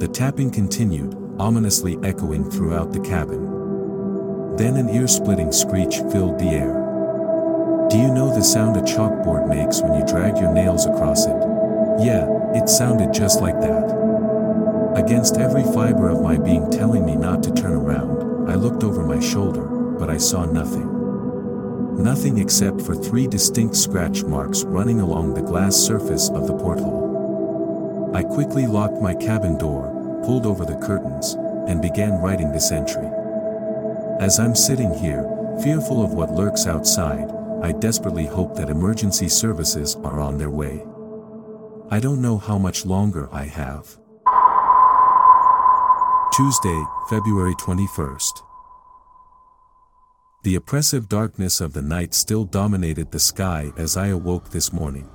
The 0.00 0.08
tapping 0.10 0.50
continued, 0.50 1.14
ominously 1.38 1.98
echoing 2.02 2.50
throughout 2.50 2.92
the 2.92 3.00
cabin. 3.00 4.56
Then 4.56 4.76
an 4.76 4.88
ear-splitting 4.88 5.52
screech 5.52 5.98
filled 6.10 6.38
the 6.38 6.48
air. 6.48 6.72
Do 7.90 7.98
you 7.98 8.08
know 8.08 8.34
the 8.34 8.42
sound 8.42 8.76
a 8.78 8.80
chalkboard 8.80 9.48
makes 9.48 9.82
when 9.82 9.94
you 9.94 10.06
drag 10.06 10.38
your 10.38 10.52
nails 10.52 10.86
across 10.86 11.26
it? 11.26 11.36
Yeah, 12.00 12.26
it 12.54 12.68
sounded 12.68 13.12
just 13.12 13.42
like 13.42 13.60
that. 13.60 14.07
Against 14.98 15.38
every 15.38 15.62
fiber 15.62 16.08
of 16.08 16.22
my 16.22 16.36
being 16.36 16.68
telling 16.72 17.06
me 17.06 17.14
not 17.14 17.40
to 17.44 17.54
turn 17.54 17.72
around, 17.72 18.50
I 18.50 18.56
looked 18.56 18.82
over 18.82 19.06
my 19.06 19.20
shoulder, 19.20 19.62
but 19.62 20.10
I 20.10 20.16
saw 20.16 20.44
nothing. 20.44 22.02
Nothing 22.02 22.38
except 22.38 22.82
for 22.82 22.96
three 22.96 23.28
distinct 23.28 23.76
scratch 23.76 24.24
marks 24.24 24.64
running 24.64 25.00
along 25.00 25.34
the 25.34 25.40
glass 25.40 25.76
surface 25.76 26.30
of 26.30 26.48
the 26.48 26.58
porthole. 26.58 28.10
I 28.12 28.24
quickly 28.24 28.66
locked 28.66 29.00
my 29.00 29.14
cabin 29.14 29.56
door, 29.56 30.20
pulled 30.24 30.46
over 30.46 30.64
the 30.64 30.84
curtains, 30.84 31.34
and 31.68 31.80
began 31.80 32.20
writing 32.20 32.50
this 32.50 32.72
entry. 32.72 33.08
As 34.18 34.40
I'm 34.40 34.56
sitting 34.56 34.92
here, 34.92 35.22
fearful 35.62 36.04
of 36.04 36.12
what 36.12 36.32
lurks 36.32 36.66
outside, 36.66 37.30
I 37.62 37.70
desperately 37.70 38.26
hope 38.26 38.56
that 38.56 38.68
emergency 38.68 39.28
services 39.28 39.94
are 40.02 40.18
on 40.18 40.38
their 40.38 40.50
way. 40.50 40.84
I 41.88 42.00
don't 42.00 42.20
know 42.20 42.36
how 42.36 42.58
much 42.58 42.84
longer 42.84 43.28
I 43.30 43.44
have. 43.44 43.96
Tuesday, 46.38 46.84
February 47.10 47.56
21st. 47.56 48.44
The 50.44 50.54
oppressive 50.54 51.08
darkness 51.08 51.60
of 51.60 51.72
the 51.72 51.82
night 51.82 52.14
still 52.14 52.44
dominated 52.44 53.10
the 53.10 53.18
sky 53.18 53.72
as 53.76 53.96
I 53.96 54.06
awoke 54.06 54.50
this 54.50 54.72
morning. 54.72 55.10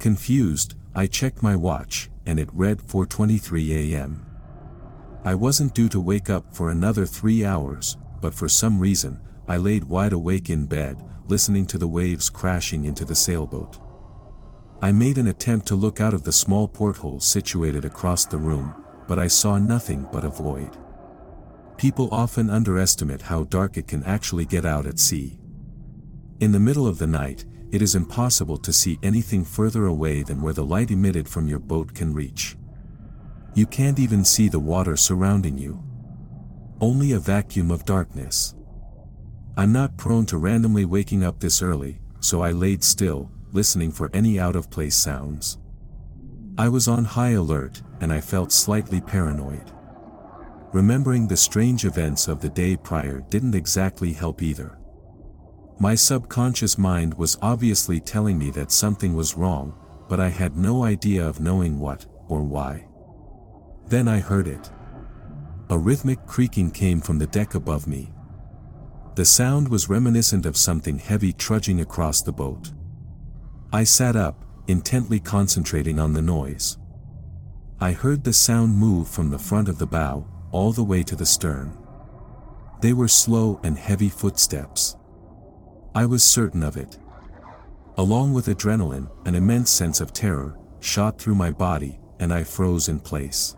Confused, 0.00 0.74
I 0.96 1.06
checked 1.06 1.44
my 1.44 1.54
watch, 1.54 2.10
and 2.26 2.40
it 2.40 2.48
read 2.52 2.78
4.23 2.78 3.92
a.m. 3.92 4.26
I 5.24 5.36
wasn't 5.36 5.76
due 5.76 5.88
to 5.90 6.00
wake 6.00 6.28
up 6.28 6.52
for 6.52 6.70
another 6.70 7.06
three 7.06 7.44
hours, 7.44 7.96
but 8.20 8.34
for 8.34 8.48
some 8.48 8.80
reason, 8.80 9.20
I 9.46 9.58
laid 9.58 9.84
wide 9.84 10.12
awake 10.12 10.50
in 10.50 10.66
bed, 10.66 11.00
listening 11.28 11.66
to 11.66 11.78
the 11.78 11.86
waves 11.86 12.30
crashing 12.30 12.84
into 12.84 13.04
the 13.04 13.14
sailboat. 13.14 13.78
I 14.82 14.90
made 14.90 15.18
an 15.18 15.28
attempt 15.28 15.68
to 15.68 15.76
look 15.76 16.00
out 16.00 16.14
of 16.14 16.24
the 16.24 16.32
small 16.32 16.66
porthole 16.66 17.20
situated 17.20 17.84
across 17.84 18.26
the 18.26 18.38
room, 18.38 18.74
but 19.06 19.18
I 19.18 19.28
saw 19.28 19.58
nothing 19.58 20.06
but 20.12 20.24
a 20.24 20.28
void. 20.28 20.76
People 21.76 22.08
often 22.10 22.50
underestimate 22.50 23.22
how 23.22 23.44
dark 23.44 23.76
it 23.76 23.86
can 23.86 24.02
actually 24.04 24.44
get 24.44 24.64
out 24.64 24.86
at 24.86 24.98
sea. 24.98 25.38
In 26.40 26.52
the 26.52 26.60
middle 26.60 26.86
of 26.86 26.98
the 26.98 27.06
night, 27.06 27.44
it 27.70 27.82
is 27.82 27.94
impossible 27.94 28.56
to 28.58 28.72
see 28.72 28.98
anything 29.02 29.44
further 29.44 29.86
away 29.86 30.22
than 30.22 30.40
where 30.40 30.52
the 30.52 30.64
light 30.64 30.90
emitted 30.90 31.28
from 31.28 31.48
your 31.48 31.58
boat 31.58 31.94
can 31.94 32.14
reach. 32.14 32.56
You 33.54 33.66
can't 33.66 33.98
even 33.98 34.24
see 34.24 34.48
the 34.48 34.60
water 34.60 34.96
surrounding 34.96 35.58
you. 35.58 35.82
Only 36.80 37.12
a 37.12 37.18
vacuum 37.18 37.70
of 37.70 37.84
darkness. 37.84 38.54
I'm 39.56 39.72
not 39.72 39.96
prone 39.96 40.26
to 40.26 40.36
randomly 40.36 40.84
waking 40.84 41.24
up 41.24 41.40
this 41.40 41.62
early, 41.62 41.98
so 42.20 42.42
I 42.42 42.52
laid 42.52 42.84
still, 42.84 43.30
listening 43.52 43.90
for 43.90 44.10
any 44.12 44.38
out 44.38 44.56
of 44.56 44.70
place 44.70 44.96
sounds. 44.96 45.58
I 46.58 46.68
was 46.68 46.88
on 46.88 47.04
high 47.04 47.30
alert, 47.30 47.82
and 48.00 48.12
I 48.12 48.20
felt 48.20 48.52
slightly 48.52 49.00
paranoid. 49.00 49.72
Remembering 50.72 51.26
the 51.26 51.36
strange 51.36 51.84
events 51.84 52.28
of 52.28 52.40
the 52.40 52.48
day 52.48 52.76
prior 52.76 53.20
didn't 53.30 53.54
exactly 53.54 54.12
help 54.12 54.42
either. 54.42 54.78
My 55.78 55.94
subconscious 55.94 56.78
mind 56.78 57.14
was 57.14 57.38
obviously 57.42 58.00
telling 58.00 58.38
me 58.38 58.50
that 58.50 58.72
something 58.72 59.14
was 59.14 59.36
wrong, 59.36 59.74
but 60.08 60.20
I 60.20 60.28
had 60.28 60.56
no 60.56 60.84
idea 60.84 61.26
of 61.26 61.40
knowing 61.40 61.78
what, 61.78 62.06
or 62.28 62.42
why. 62.42 62.86
Then 63.86 64.08
I 64.08 64.20
heard 64.20 64.48
it. 64.48 64.70
A 65.68 65.78
rhythmic 65.78 66.26
creaking 66.26 66.70
came 66.70 67.00
from 67.00 67.18
the 67.18 67.26
deck 67.26 67.54
above 67.54 67.86
me. 67.86 68.12
The 69.16 69.24
sound 69.24 69.68
was 69.68 69.88
reminiscent 69.88 70.46
of 70.46 70.56
something 70.56 70.98
heavy 70.98 71.32
trudging 71.32 71.80
across 71.80 72.22
the 72.22 72.32
boat. 72.32 72.72
I 73.72 73.84
sat 73.84 74.16
up, 74.16 74.44
intently 74.68 75.20
concentrating 75.20 75.98
on 75.98 76.12
the 76.12 76.22
noise. 76.22 76.78
I 77.78 77.92
heard 77.92 78.24
the 78.24 78.32
sound 78.32 78.74
move 78.74 79.06
from 79.06 79.28
the 79.28 79.38
front 79.38 79.68
of 79.68 79.76
the 79.76 79.86
bow, 79.86 80.26
all 80.50 80.72
the 80.72 80.82
way 80.82 81.02
to 81.02 81.14
the 81.14 81.26
stern. 81.26 81.76
They 82.80 82.94
were 82.94 83.08
slow 83.08 83.60
and 83.62 83.76
heavy 83.76 84.08
footsteps. 84.08 84.96
I 85.94 86.06
was 86.06 86.24
certain 86.24 86.62
of 86.62 86.78
it. 86.78 86.98
Along 87.98 88.32
with 88.32 88.46
adrenaline, 88.46 89.10
an 89.26 89.34
immense 89.34 89.70
sense 89.70 90.00
of 90.00 90.14
terror 90.14 90.58
shot 90.80 91.18
through 91.18 91.34
my 91.34 91.50
body, 91.50 91.98
and 92.18 92.32
I 92.32 92.44
froze 92.44 92.88
in 92.88 92.98
place. 92.98 93.56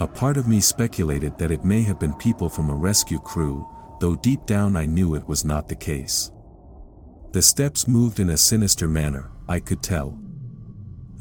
A 0.00 0.06
part 0.06 0.38
of 0.38 0.48
me 0.48 0.60
speculated 0.60 1.36
that 1.36 1.50
it 1.50 1.62
may 1.62 1.82
have 1.82 2.00
been 2.00 2.14
people 2.14 2.48
from 2.48 2.70
a 2.70 2.74
rescue 2.74 3.18
crew, 3.18 3.68
though 4.00 4.16
deep 4.16 4.46
down 4.46 4.76
I 4.76 4.86
knew 4.86 5.14
it 5.14 5.28
was 5.28 5.44
not 5.44 5.68
the 5.68 5.76
case. 5.76 6.32
The 7.32 7.42
steps 7.42 7.86
moved 7.86 8.18
in 8.18 8.30
a 8.30 8.36
sinister 8.38 8.88
manner, 8.88 9.30
I 9.46 9.60
could 9.60 9.82
tell. 9.82 10.18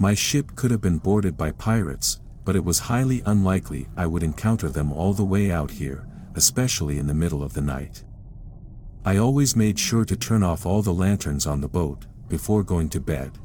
My 0.02 0.14
ship 0.14 0.56
could 0.56 0.72
have 0.72 0.80
been 0.80 0.98
boarded 0.98 1.36
by 1.36 1.52
pirates, 1.52 2.22
but 2.46 2.56
it 2.56 2.64
was 2.64 2.80
highly 2.80 3.22
unlikely 3.26 3.90
I 3.98 4.08
would 4.08 4.24
encounter 4.24 4.70
them 4.70 4.94
all 4.94 5.12
the 5.12 5.26
way 5.26 5.52
out 5.52 5.72
here, 5.72 6.08
especially 6.36 6.98
in 6.98 7.06
the 7.06 7.14
middle 7.14 7.44
of 7.44 7.54
the 7.54 7.62
night. 7.62 8.06
I 9.04 9.18
always 9.18 9.58
made 9.58 9.78
sure 9.78 10.06
to 10.06 10.16
turn 10.16 10.42
off 10.42 10.66
all 10.66 10.82
the 10.82 10.94
lanterns 10.94 11.46
on 11.46 11.60
the 11.60 11.68
boat, 11.68 12.06
before 12.30 12.64
going 12.64 12.88
to 12.90 13.02
bed. 13.02 13.40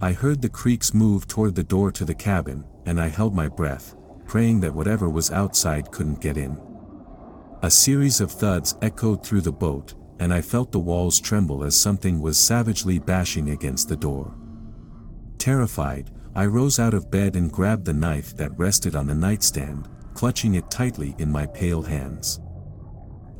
I 0.00 0.12
heard 0.12 0.42
the 0.42 0.48
creaks 0.48 0.94
move 0.94 1.26
toward 1.26 1.56
the 1.56 1.64
door 1.64 1.90
to 1.90 2.04
the 2.04 2.14
cabin, 2.14 2.64
and 2.86 3.00
I 3.00 3.08
held 3.08 3.34
my 3.34 3.48
breath, 3.48 3.96
praying 4.26 4.60
that 4.60 4.74
whatever 4.74 5.08
was 5.08 5.32
outside 5.32 5.90
couldn't 5.90 6.20
get 6.20 6.36
in. 6.36 6.56
A 7.62 7.70
series 7.70 8.20
of 8.20 8.30
thuds 8.30 8.76
echoed 8.80 9.26
through 9.26 9.40
the 9.40 9.50
boat, 9.50 9.94
and 10.20 10.32
I 10.32 10.40
felt 10.40 10.70
the 10.70 10.78
walls 10.78 11.18
tremble 11.18 11.64
as 11.64 11.74
something 11.74 12.20
was 12.20 12.38
savagely 12.38 13.00
bashing 13.00 13.50
against 13.50 13.88
the 13.88 13.96
door. 13.96 14.36
Terrified, 15.38 16.10
I 16.34 16.46
rose 16.46 16.78
out 16.78 16.94
of 16.94 17.10
bed 17.10 17.36
and 17.36 17.50
grabbed 17.50 17.84
the 17.84 17.92
knife 17.92 18.36
that 18.36 18.56
rested 18.58 18.94
on 18.94 19.06
the 19.06 19.14
nightstand, 19.14 19.88
clutching 20.14 20.54
it 20.54 20.70
tightly 20.70 21.14
in 21.18 21.30
my 21.30 21.46
pale 21.46 21.82
hands. 21.82 22.40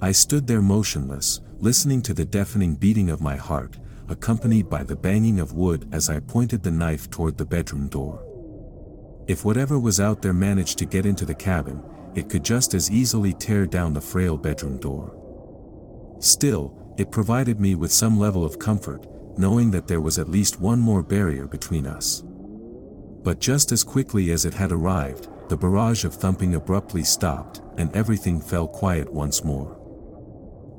I 0.01 0.13
stood 0.13 0.47
there 0.47 0.63
motionless, 0.63 1.41
listening 1.59 2.03
to 2.03 2.15
the 2.15 2.25
deafening 2.25 2.77
beating 2.77 3.11
of 3.11 3.21
my 3.21 3.37
heart, 3.37 3.79
accompanied 4.09 4.71
by 4.71 4.85
the 4.85 4.97
banging 4.97 5.41
of 5.41 5.53
wood 5.53 5.89
as 5.93 6.09
I 6.09 6.21
pointed 6.21 6.63
the 6.63 6.71
knife 6.71 7.11
toward 7.11 7.37
the 7.37 7.45
bedroom 7.45 7.89
door. 7.89 8.25
If 9.27 9.45
whatever 9.45 9.79
was 9.79 10.01
out 10.01 10.23
there 10.23 10.33
managed 10.33 10.79
to 10.79 10.87
get 10.87 11.05
into 11.05 11.27
the 11.27 11.35
cabin, 11.35 11.83
it 12.15 12.31
could 12.31 12.45
just 12.45 12.75
as 12.75 12.91
easily 12.91 13.33
tear 13.33 13.67
down 13.67 13.93
the 13.93 14.01
frail 14.01 14.37
bedroom 14.39 14.79
door. 14.79 15.15
Still, 16.21 16.95
it 16.97 17.11
provided 17.11 17.61
me 17.61 17.75
with 17.75 17.93
some 17.93 18.19
level 18.19 18.45
of 18.45 18.59
comfort, 18.59 19.07
knowing 19.39 19.71
that 19.71 19.87
there 19.87 20.01
was 20.01 20.19
at 20.19 20.29
least 20.29 20.61
one 20.61 20.81
more 20.81 21.03
barrier 21.03 21.47
between 21.47 21.87
us. 21.87 22.23
But 23.23 23.41
just 23.41 23.73
as 23.73 23.85
quickly 23.85 24.31
as 24.33 24.45
it 24.45 24.55
had 24.55 24.73
arrived, 24.73 25.29
the 25.49 25.57
barrage 25.57 26.05
of 26.05 26.15
thumping 26.15 26.55
abruptly 26.55 27.05
stopped, 27.05 27.63
and 27.77 27.95
everything 27.95 28.41
fell 28.41 28.67
quiet 28.67 29.13
once 29.13 29.45
more. 29.45 29.77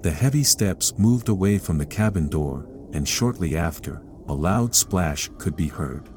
The 0.01 0.11
heavy 0.11 0.43
steps 0.43 0.93
moved 0.97 1.29
away 1.29 1.57
from 1.57 1.77
the 1.77 1.85
cabin 1.85 2.29
door, 2.29 2.67
and 2.93 3.07
shortly 3.07 3.55
after, 3.57 4.01
a 4.27 4.33
loud 4.33 4.75
splash 4.75 5.29
could 5.37 5.55
be 5.55 5.67
heard. 5.67 6.09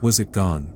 Was 0.00 0.20
it 0.20 0.32
gone? 0.32 0.74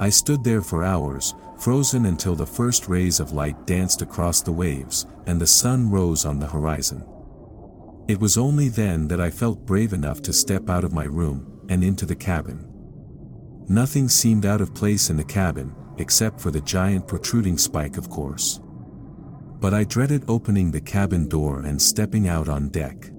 I 0.00 0.10
stood 0.10 0.42
there 0.44 0.62
for 0.62 0.84
hours, 0.84 1.34
frozen 1.58 2.06
until 2.06 2.34
the 2.34 2.46
first 2.46 2.88
rays 2.88 3.20
of 3.20 3.32
light 3.32 3.66
danced 3.66 4.02
across 4.02 4.42
the 4.42 4.52
waves, 4.52 5.06
and 5.26 5.40
the 5.40 5.46
sun 5.46 5.90
rose 5.90 6.24
on 6.24 6.38
the 6.38 6.46
horizon. 6.48 7.04
It 8.08 8.20
was 8.20 8.36
only 8.36 8.68
then 8.68 9.08
that 9.08 9.20
I 9.20 9.30
felt 9.30 9.64
brave 9.64 9.92
enough 9.92 10.22
to 10.22 10.32
step 10.32 10.68
out 10.68 10.84
of 10.84 10.92
my 10.92 11.04
room, 11.04 11.60
and 11.68 11.84
into 11.84 12.04
the 12.04 12.16
cabin. 12.16 12.68
Nothing 13.68 14.08
seemed 14.08 14.44
out 14.44 14.60
of 14.60 14.74
place 14.74 15.08
in 15.08 15.16
the 15.16 15.24
cabin, 15.24 15.74
except 15.98 16.40
for 16.40 16.50
the 16.50 16.60
giant 16.60 17.06
protruding 17.06 17.56
spike 17.56 17.96
of 17.96 18.10
course. 18.10 18.60
But 19.60 19.72
I 19.72 19.84
dreaded 19.84 20.24
opening 20.28 20.70
the 20.70 20.80
cabin 20.80 21.28
door 21.28 21.60
and 21.60 21.80
stepping 21.80 22.28
out 22.28 22.48
on 22.48 22.70
deck. 22.70 23.10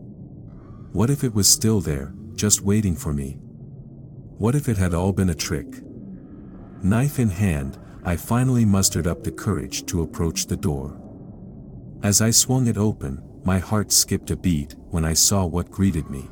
What 0.92 1.10
if 1.10 1.24
it 1.24 1.34
was 1.34 1.48
still 1.48 1.80
there, 1.80 2.14
just 2.36 2.62
waiting 2.62 2.96
for 2.96 3.14
me? 3.14 3.38
What 4.38 4.54
if 4.54 4.68
it 4.68 4.78
had 4.78 4.94
all 4.94 5.14
been 5.14 5.30
a 5.30 5.36
trick? 5.36 5.82
Knife 6.84 7.18
in 7.18 7.30
hand, 7.30 7.80
I 8.04 8.18
finally 8.18 8.66
mustered 8.66 9.08
up 9.08 9.24
the 9.24 9.32
courage 9.32 9.86
to 9.86 10.02
approach 10.04 10.48
the 10.48 10.58
door. 10.58 11.00
As 12.04 12.20
I 12.20 12.32
swung 12.32 12.68
it 12.68 12.78
open, 12.78 13.24
my 13.44 13.60
heart 13.60 13.92
skipped 13.92 14.32
a 14.32 14.36
beat 14.36 14.76
when 14.90 15.04
I 15.04 15.14
saw 15.14 15.46
what 15.46 15.72
greeted 15.72 16.10
me. 16.10 16.30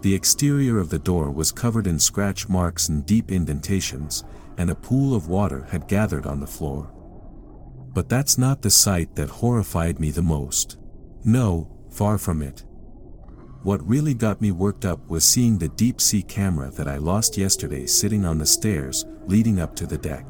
The 0.00 0.14
exterior 0.14 0.78
of 0.78 0.90
the 0.90 0.98
door 0.98 1.30
was 1.30 1.52
covered 1.52 1.86
in 1.86 1.98
scratch 1.98 2.48
marks 2.48 2.88
and 2.88 3.04
deep 3.04 3.30
indentations, 3.30 4.24
and 4.56 4.70
a 4.70 4.74
pool 4.74 5.14
of 5.14 5.28
water 5.28 5.66
had 5.70 5.88
gathered 5.88 6.26
on 6.26 6.40
the 6.40 6.46
floor. 6.46 6.90
But 7.92 8.08
that's 8.08 8.38
not 8.38 8.62
the 8.62 8.70
sight 8.70 9.16
that 9.16 9.28
horrified 9.28 9.98
me 9.98 10.10
the 10.10 10.22
most. 10.22 10.78
No, 11.24 11.68
far 11.90 12.16
from 12.16 12.42
it. 12.42 12.64
What 13.64 13.86
really 13.86 14.14
got 14.14 14.40
me 14.40 14.52
worked 14.52 14.84
up 14.84 15.08
was 15.10 15.24
seeing 15.24 15.58
the 15.58 15.68
deep 15.68 16.00
sea 16.00 16.22
camera 16.22 16.70
that 16.70 16.86
I 16.86 16.98
lost 16.98 17.36
yesterday 17.36 17.86
sitting 17.86 18.24
on 18.24 18.38
the 18.38 18.46
stairs, 18.46 19.04
leading 19.26 19.58
up 19.58 19.74
to 19.76 19.86
the 19.86 19.98
deck. 19.98 20.24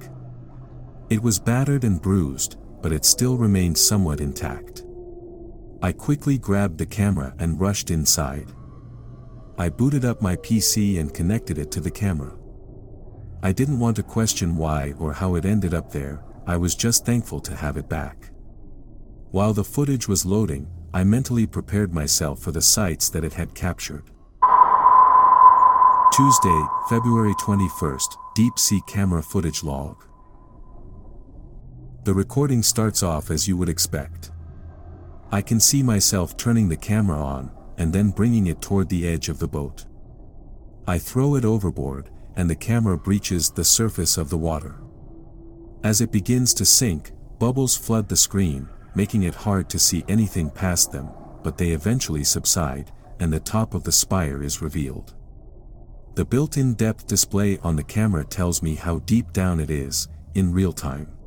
It 1.10 1.22
was 1.22 1.38
battered 1.38 1.84
and 1.84 2.00
bruised, 2.00 2.56
but 2.80 2.92
it 2.92 3.04
still 3.04 3.36
remained 3.36 3.76
somewhat 3.76 4.20
intact. 4.20 4.84
I 5.80 5.92
quickly 5.92 6.38
grabbed 6.38 6.78
the 6.78 6.86
camera 6.86 7.34
and 7.38 7.60
rushed 7.60 7.90
inside. 7.90 8.52
I 9.58 9.68
booted 9.68 10.04
up 10.04 10.20
my 10.20 10.34
PC 10.36 10.98
and 10.98 11.14
connected 11.14 11.58
it 11.58 11.70
to 11.72 11.80
the 11.80 11.90
camera. 11.90 12.36
I 13.42 13.52
didn't 13.52 13.78
want 13.78 13.96
to 13.96 14.02
question 14.02 14.56
why 14.56 14.94
or 14.98 15.12
how 15.12 15.36
it 15.36 15.44
ended 15.44 15.74
up 15.74 15.92
there, 15.92 16.24
I 16.46 16.56
was 16.56 16.74
just 16.74 17.06
thankful 17.06 17.40
to 17.40 17.54
have 17.54 17.76
it 17.76 17.88
back. 17.88 18.30
While 19.30 19.52
the 19.52 19.62
footage 19.62 20.08
was 20.08 20.26
loading, 20.26 20.68
I 20.92 21.04
mentally 21.04 21.46
prepared 21.46 21.92
myself 21.92 22.40
for 22.40 22.50
the 22.50 22.62
sights 22.62 23.10
that 23.10 23.22
it 23.22 23.34
had 23.34 23.54
captured. 23.54 24.10
Tuesday, 26.12 26.62
February 26.88 27.34
21st, 27.34 28.16
Deep 28.34 28.58
Sea 28.58 28.80
Camera 28.88 29.22
Footage 29.22 29.62
Log. 29.62 30.04
The 32.04 32.14
recording 32.14 32.62
starts 32.62 33.02
off 33.04 33.30
as 33.30 33.46
you 33.46 33.56
would 33.56 33.68
expect. 33.68 34.32
I 35.30 35.42
can 35.42 35.60
see 35.60 35.82
myself 35.82 36.36
turning 36.36 36.68
the 36.68 36.76
camera 36.76 37.22
on, 37.22 37.50
and 37.76 37.92
then 37.92 38.10
bringing 38.10 38.46
it 38.46 38.62
toward 38.62 38.88
the 38.88 39.06
edge 39.06 39.28
of 39.28 39.38
the 39.38 39.48
boat. 39.48 39.84
I 40.86 40.98
throw 40.98 41.34
it 41.34 41.44
overboard, 41.44 42.10
and 42.34 42.48
the 42.48 42.56
camera 42.56 42.96
breaches 42.96 43.50
the 43.50 43.64
surface 43.64 44.16
of 44.16 44.30
the 44.30 44.38
water. 44.38 44.76
As 45.84 46.00
it 46.00 46.10
begins 46.10 46.54
to 46.54 46.64
sink, 46.64 47.12
bubbles 47.38 47.76
flood 47.76 48.08
the 48.08 48.16
screen, 48.16 48.68
making 48.94 49.24
it 49.24 49.34
hard 49.34 49.68
to 49.70 49.78
see 49.78 50.04
anything 50.08 50.50
past 50.50 50.92
them, 50.92 51.10
but 51.42 51.58
they 51.58 51.70
eventually 51.70 52.24
subside, 52.24 52.90
and 53.20 53.32
the 53.32 53.40
top 53.40 53.74
of 53.74 53.84
the 53.84 53.92
spire 53.92 54.42
is 54.42 54.62
revealed. 54.62 55.14
The 56.14 56.24
built-in 56.24 56.74
depth 56.74 57.06
display 57.06 57.58
on 57.58 57.76
the 57.76 57.84
camera 57.84 58.24
tells 58.24 58.62
me 58.62 58.76
how 58.76 59.00
deep 59.00 59.32
down 59.32 59.60
it 59.60 59.70
is, 59.70 60.08
in 60.34 60.52
real 60.52 60.72
time. 60.72 61.17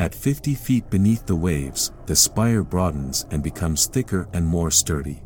At 0.00 0.14
50 0.14 0.54
feet 0.54 0.88
beneath 0.88 1.26
the 1.26 1.36
waves, 1.36 1.92
the 2.06 2.16
spire 2.16 2.64
broadens 2.64 3.26
and 3.30 3.42
becomes 3.42 3.84
thicker 3.84 4.30
and 4.32 4.46
more 4.46 4.70
sturdy. 4.70 5.22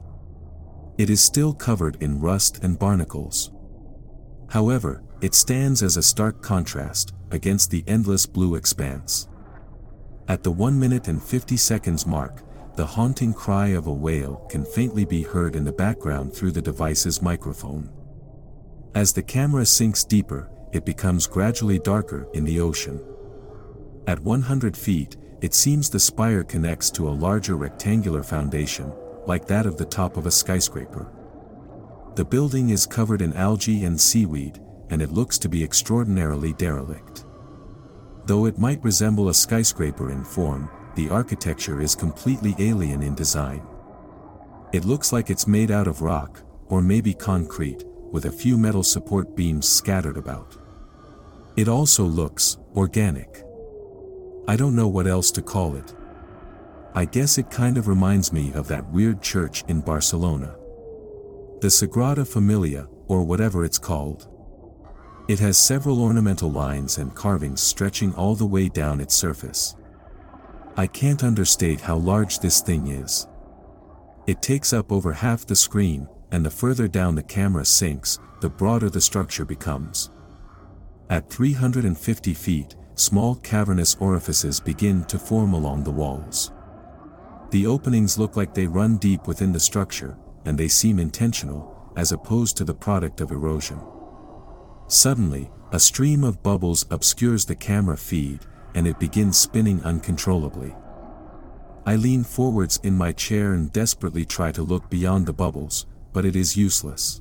It 0.99 1.11
is 1.11 1.21
still 1.21 1.55
covered 1.55 2.03
in 2.03 2.19
rust 2.19 2.65
and 2.65 2.77
barnacles. 2.77 3.53
However, 4.51 5.05
it 5.21 5.33
stands 5.33 5.85
as 5.85 5.97
a 5.97 6.03
stark 6.03 6.43
contrast 6.43 7.15
against 7.31 7.71
the 7.71 7.85
endless 7.87 8.27
blue 8.27 8.57
expanse. 8.57 9.29
At 10.27 10.43
the 10.43 10.51
1 10.51 10.77
minute 10.77 11.07
and 11.07 11.23
50 11.23 11.57
seconds 11.57 12.05
mark, 12.05 12.43
the 12.75 12.85
haunting 12.87 13.33
cry 13.33 13.69
of 13.69 13.87
a 13.87 13.93
whale 13.93 14.45
can 14.51 14.65
faintly 14.65 15.05
be 15.05 15.23
heard 15.23 15.55
in 15.55 15.63
the 15.63 15.71
background 15.71 16.35
through 16.35 16.51
the 16.51 16.61
device's 16.61 17.23
microphone. 17.23 17.93
As 18.97 19.13
the 19.13 19.23
camera 19.23 19.67
sinks 19.67 20.03
deeper, 20.03 20.51
it 20.73 20.85
becomes 20.85 21.29
gradually 21.29 21.79
darker 21.79 22.27
in 22.35 22.43
the 22.43 22.59
ocean. 22.59 23.01
At 24.07 24.21
100 24.21 24.77
feet, 24.77 25.17
it 25.41 25.55
seems 25.55 25.89
the 25.89 26.01
spire 26.01 26.45
connects 26.45 26.91
to 26.91 27.09
a 27.09 27.11
larger 27.11 27.57
rectangular 27.57 28.23
foundation, 28.23 28.93
like 29.27 29.47
that 29.47 29.65
of 29.65 29.79
the 29.79 29.87
top 29.87 30.17
of 30.17 30.27
a 30.27 30.31
skyscraper. 30.31 31.11
The 32.15 32.25
building 32.25 32.71
is 32.71 32.87
covered 32.87 33.23
in 33.23 33.33
algae 33.33 33.85
and 33.85 34.01
seaweed, 34.01 34.61
and 34.91 35.01
it 35.01 35.13
looks 35.13 35.39
to 35.39 35.49
be 35.49 35.65
extraordinarily 35.65 36.53
derelict. 36.53 37.25
Though 38.27 38.47
it 38.47 38.59
might 38.59 38.85
resemble 38.85 39.29
a 39.29 39.35
skyscraper 39.35 40.11
in 40.11 40.25
form, 40.25 40.71
the 40.97 41.09
architecture 41.09 41.81
is 41.81 41.95
completely 41.95 42.55
alien 42.59 43.03
in 43.03 43.15
design. 43.15 43.67
It 44.73 44.85
looks 44.85 45.13
like 45.13 45.31
it's 45.31 45.47
made 45.47 45.71
out 45.71 45.87
of 45.87 46.03
rock, 46.03 46.43
or 46.67 46.83
maybe 46.83 47.15
concrete, 47.15 47.85
with 48.13 48.27
a 48.27 48.33
few 48.33 48.59
metal 48.59 48.83
support 48.83 49.35
beams 49.35 49.69
scattered 49.69 50.17
about. 50.17 50.57
It 51.57 51.69
also 51.69 52.05
looks 52.05 52.59
organic. 52.77 53.44
I 54.47 54.57
don't 54.57 54.77
know 54.77 54.89
what 54.89 55.07
else 55.07 55.31
to 55.33 55.43
call 55.43 55.75
it. 55.75 55.95
I 56.95 57.07
guess 57.07 57.39
it 57.39 57.51
kind 57.51 57.79
of 57.79 57.89
reminds 57.89 58.33
me 58.33 58.53
of 58.53 58.69
that 58.69 58.89
weird 58.91 59.23
church 59.23 59.65
in 59.69 59.81
Barcelona. 59.81 60.55
The 61.61 61.69
Sagrada 61.69 62.27
Familia, 62.27 62.87
or 63.09 63.25
whatever 63.25 63.65
it's 63.65 63.79
called. 63.79 64.29
It 65.29 65.39
has 65.39 65.57
several 65.57 66.03
ornamental 66.03 66.53
lines 66.53 66.99
and 66.99 67.15
carvings 67.15 67.63
stretching 67.63 68.15
all 68.15 68.35
the 68.35 68.45
way 68.45 68.69
down 68.69 69.01
its 69.01 69.15
surface. 69.15 69.77
I 70.77 70.87
can't 70.87 71.25
understate 71.25 71.81
how 71.81 71.97
large 71.97 72.41
this 72.41 72.61
thing 72.61 72.89
is. 72.89 73.27
It 74.27 74.43
takes 74.43 74.75
up 74.75 74.93
over 74.93 75.13
half 75.13 75.47
the 75.47 75.57
screen, 75.57 76.07
and 76.31 76.45
the 76.45 76.51
further 76.51 76.87
down 76.87 77.15
the 77.15 77.23
camera 77.23 77.65
sinks, 77.65 78.19
the 78.41 78.51
broader 78.51 78.91
the 78.91 79.01
structure 79.01 79.45
becomes. 79.47 80.11
At 81.09 81.31
350 81.31 82.35
feet, 82.35 82.77
small 82.95 83.37
cavernous 83.37 83.97
orifices 83.97 84.61
begin 84.61 85.05
to 85.05 85.19
form 85.19 85.53
along 85.53 85.85
the 85.85 85.91
walls. 85.91 86.53
The 87.51 87.67
openings 87.67 88.19
look 88.19 88.37
like 88.37 88.55
they 88.55 88.67
run 88.67 88.97
deep 88.97 89.27
within 89.27 89.53
the 89.53 89.61
structure, 89.61 90.17
and 90.45 90.59
they 90.59 90.69
seem 90.69 90.99
intentional, 90.99 91.93
as 91.97 92.13
opposed 92.13 92.57
to 92.57 92.65
the 92.65 92.75
product 92.75 93.21
of 93.21 93.31
erosion. 93.31 93.81
Suddenly, 94.89 95.51
a 95.73 95.81
stream 95.81 96.25
of 96.25 96.43
bubbles 96.43 96.85
obscures 96.91 97.45
the 97.45 97.55
camera 97.55 97.97
feed, 97.97 98.41
and 98.75 98.87
it 98.87 98.99
begins 98.99 99.39
spinning 99.39 99.83
uncontrollably. 99.83 100.75
I 101.87 101.97
lean 101.97 102.25
forwards 102.25 102.81
in 102.83 102.97
my 102.97 103.13
chair 103.13 103.53
and 103.53 103.73
desperately 103.73 104.25
try 104.25 104.53
to 104.53 104.63
look 104.63 104.89
beyond 104.89 105.27
the 105.27 105.33
bubbles, 105.33 105.87
but 106.13 106.25
it 106.25 106.35
is 106.35 106.57
useless. 106.57 107.21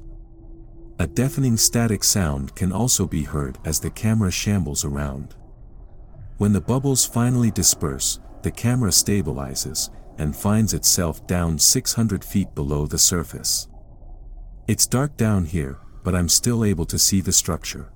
A 0.99 1.07
deafening 1.07 1.57
static 1.57 2.03
sound 2.03 2.55
can 2.55 2.71
also 2.71 3.07
be 3.07 3.23
heard 3.23 3.57
as 3.65 3.79
the 3.79 3.89
camera 3.89 4.31
shambles 4.31 4.85
around. 4.85 5.35
When 6.37 6.53
the 6.53 6.61
bubbles 6.61 7.05
finally 7.05 7.51
disperse, 7.51 8.19
the 8.41 8.51
camera 8.51 8.89
stabilizes, 8.89 9.89
and 10.17 10.35
finds 10.35 10.73
itself 10.73 11.25
down 11.27 11.57
600 11.57 12.23
feet 12.23 12.53
below 12.55 12.85
the 12.85 12.97
surface. 12.97 13.67
It's 14.67 14.87
dark 14.87 15.17
down 15.17 15.45
here, 15.45 15.77
but 16.03 16.15
I'm 16.15 16.29
still 16.29 16.63
able 16.63 16.85
to 16.85 16.99
see 16.99 17.21
the 17.21 17.31
structure. 17.31 17.91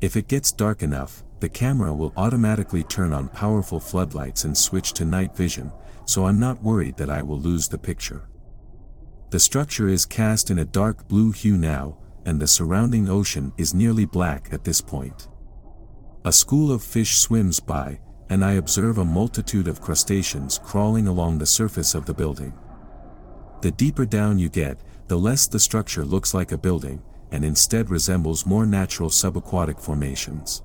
If 0.00 0.16
it 0.16 0.28
gets 0.28 0.52
dark 0.52 0.82
enough, 0.82 1.22
the 1.40 1.48
camera 1.48 1.94
will 1.94 2.12
automatically 2.16 2.84
turn 2.84 3.12
on 3.12 3.28
powerful 3.28 3.80
floodlights 3.80 4.44
and 4.44 4.56
switch 4.56 4.92
to 4.94 5.04
night 5.04 5.34
vision, 5.34 5.72
so 6.04 6.26
I'm 6.26 6.38
not 6.38 6.62
worried 6.62 6.96
that 6.98 7.10
I 7.10 7.22
will 7.22 7.38
lose 7.38 7.68
the 7.68 7.78
picture. 7.78 8.28
The 9.30 9.40
structure 9.40 9.88
is 9.88 10.04
cast 10.04 10.50
in 10.50 10.58
a 10.58 10.64
dark 10.64 11.08
blue 11.08 11.32
hue 11.32 11.56
now, 11.56 11.96
and 12.26 12.40
the 12.40 12.46
surrounding 12.46 13.08
ocean 13.08 13.52
is 13.56 13.72
nearly 13.72 14.04
black 14.04 14.48
at 14.52 14.64
this 14.64 14.80
point. 14.80 15.28
A 16.26 16.32
school 16.32 16.70
of 16.70 16.82
fish 16.82 17.16
swims 17.16 17.60
by, 17.60 17.98
and 18.28 18.44
I 18.44 18.52
observe 18.52 18.98
a 18.98 19.04
multitude 19.06 19.66
of 19.66 19.80
crustaceans 19.80 20.60
crawling 20.62 21.08
along 21.08 21.38
the 21.38 21.46
surface 21.46 21.94
of 21.94 22.04
the 22.04 22.12
building. 22.12 22.52
The 23.62 23.70
deeper 23.70 24.04
down 24.04 24.38
you 24.38 24.50
get, 24.50 24.78
the 25.08 25.16
less 25.16 25.46
the 25.46 25.58
structure 25.58 26.04
looks 26.04 26.34
like 26.34 26.52
a 26.52 26.58
building, 26.58 27.02
and 27.32 27.42
instead 27.42 27.88
resembles 27.88 28.44
more 28.44 28.66
natural 28.66 29.08
subaquatic 29.08 29.80
formations. 29.80 30.62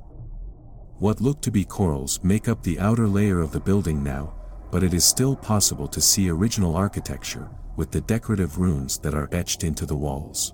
What 0.99 1.21
look 1.21 1.41
to 1.43 1.51
be 1.51 1.63
corals 1.63 2.19
make 2.21 2.49
up 2.49 2.61
the 2.61 2.77
outer 2.77 3.07
layer 3.07 3.39
of 3.39 3.53
the 3.53 3.61
building 3.61 4.03
now, 4.03 4.33
but 4.71 4.83
it 4.83 4.93
is 4.93 5.05
still 5.05 5.37
possible 5.37 5.87
to 5.87 6.01
see 6.01 6.29
original 6.29 6.75
architecture, 6.75 7.49
with 7.77 7.91
the 7.91 8.01
decorative 8.01 8.59
runes 8.59 8.97
that 8.97 9.13
are 9.13 9.29
etched 9.31 9.63
into 9.63 9.85
the 9.85 9.95
walls. 9.95 10.53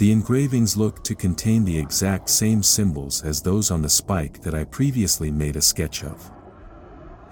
The 0.00 0.12
engravings 0.12 0.78
look 0.78 1.04
to 1.04 1.14
contain 1.14 1.62
the 1.62 1.78
exact 1.78 2.30
same 2.30 2.62
symbols 2.62 3.22
as 3.22 3.42
those 3.42 3.70
on 3.70 3.82
the 3.82 3.90
spike 3.90 4.40
that 4.40 4.54
I 4.54 4.64
previously 4.64 5.30
made 5.30 5.56
a 5.56 5.60
sketch 5.60 6.04
of. 6.04 6.30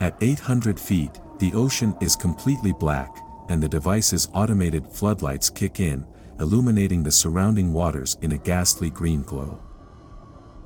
At 0.00 0.18
800 0.20 0.78
feet, 0.78 1.18
the 1.38 1.54
ocean 1.54 1.96
is 2.02 2.14
completely 2.14 2.72
black, 2.72 3.24
and 3.48 3.62
the 3.62 3.70
device's 3.70 4.28
automated 4.34 4.86
floodlights 4.86 5.48
kick 5.48 5.80
in, 5.80 6.04
illuminating 6.40 7.02
the 7.02 7.10
surrounding 7.10 7.72
waters 7.72 8.18
in 8.20 8.32
a 8.32 8.38
ghastly 8.38 8.90
green 8.90 9.22
glow. 9.22 9.62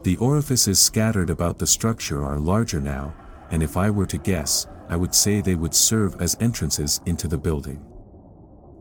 The 0.02 0.16
orifices 0.16 0.80
scattered 0.80 1.30
about 1.30 1.60
the 1.60 1.68
structure 1.68 2.24
are 2.24 2.40
larger 2.40 2.80
now, 2.80 3.14
and 3.52 3.62
if 3.62 3.76
I 3.76 3.90
were 3.90 4.06
to 4.06 4.18
guess, 4.18 4.66
I 4.88 4.96
would 4.96 5.14
say 5.14 5.40
they 5.40 5.54
would 5.54 5.72
serve 5.72 6.20
as 6.20 6.36
entrances 6.40 7.00
into 7.06 7.28
the 7.28 7.38
building. 7.38 7.80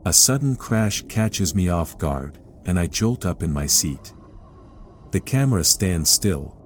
A 0.05 0.11
sudden 0.11 0.55
crash 0.55 1.03
catches 1.03 1.53
me 1.53 1.69
off 1.69 1.99
guard, 1.99 2.39
and 2.65 2.79
I 2.79 2.87
jolt 2.87 3.25
up 3.25 3.43
in 3.43 3.51
my 3.51 3.65
seat. 3.65 4.13
The 5.11 5.19
camera 5.19 5.63
stands 5.63 6.09
still. 6.09 6.57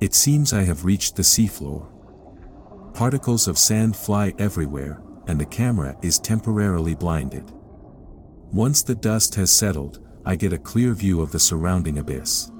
It 0.00 0.14
seems 0.14 0.52
I 0.52 0.64
have 0.64 0.84
reached 0.84 1.16
the 1.16 1.22
seafloor. 1.22 1.88
Particles 2.94 3.48
of 3.48 3.58
sand 3.58 3.96
fly 3.96 4.34
everywhere, 4.38 5.02
and 5.26 5.40
the 5.40 5.46
camera 5.46 5.96
is 6.02 6.18
temporarily 6.18 6.94
blinded. 6.94 7.50
Once 8.52 8.82
the 8.82 8.94
dust 8.94 9.34
has 9.34 9.50
settled, 9.50 10.06
I 10.24 10.36
get 10.36 10.52
a 10.52 10.58
clear 10.58 10.92
view 10.92 11.20
of 11.20 11.32
the 11.32 11.40
surrounding 11.40 11.98
abyss. 11.98 12.50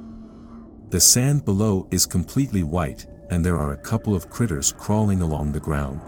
The 0.91 1.01
sand 1.01 1.45
below 1.45 1.89
is 1.91 2.07
completely 2.07 2.63
white, 2.63 3.07
and 3.31 3.45
there 3.45 3.59
are 3.59 3.73
a 3.73 3.79
couple 3.79 4.15
of 4.15 4.31
critters 4.31 4.73
crawling 4.73 5.21
along 5.21 5.53
the 5.53 5.61
ground. 5.61 6.01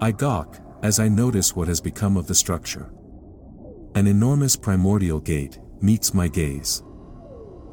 I 0.00 0.12
gawk, 0.12 0.58
as 0.82 0.98
I 0.98 1.08
notice 1.08 1.54
what 1.54 1.68
has 1.68 1.80
become 1.80 2.16
of 2.16 2.26
the 2.26 2.34
structure. 2.34 2.90
An 3.96 4.06
enormous 4.06 4.54
primordial 4.54 5.18
gate 5.18 5.58
meets 5.80 6.14
my 6.14 6.28
gaze. 6.28 6.84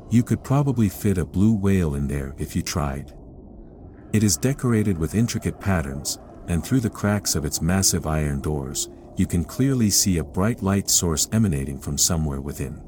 You 0.10 0.24
could 0.24 0.44
probably 0.44 0.90
fit 0.90 1.20
a 1.20 1.26
blue 1.26 1.54
whale 1.54 1.94
in 1.94 2.08
there 2.08 2.34
if 2.40 2.56
you 2.56 2.64
tried. 2.64 3.14
It 4.14 4.24
is 4.24 4.36
decorated 4.36 4.98
with 4.98 5.14
intricate 5.14 5.60
patterns, 5.60 6.18
and 6.48 6.66
through 6.66 6.80
the 6.80 6.90
cracks 6.90 7.36
of 7.36 7.46
its 7.46 7.62
massive 7.62 8.08
iron 8.08 8.42
doors, 8.42 8.90
you 9.16 9.28
can 9.28 9.44
clearly 9.44 9.92
see 9.92 10.18
a 10.18 10.24
bright 10.24 10.64
light 10.64 10.90
source 10.90 11.30
emanating 11.32 11.78
from 11.78 12.00
somewhere 12.00 12.42
within. 12.42 12.82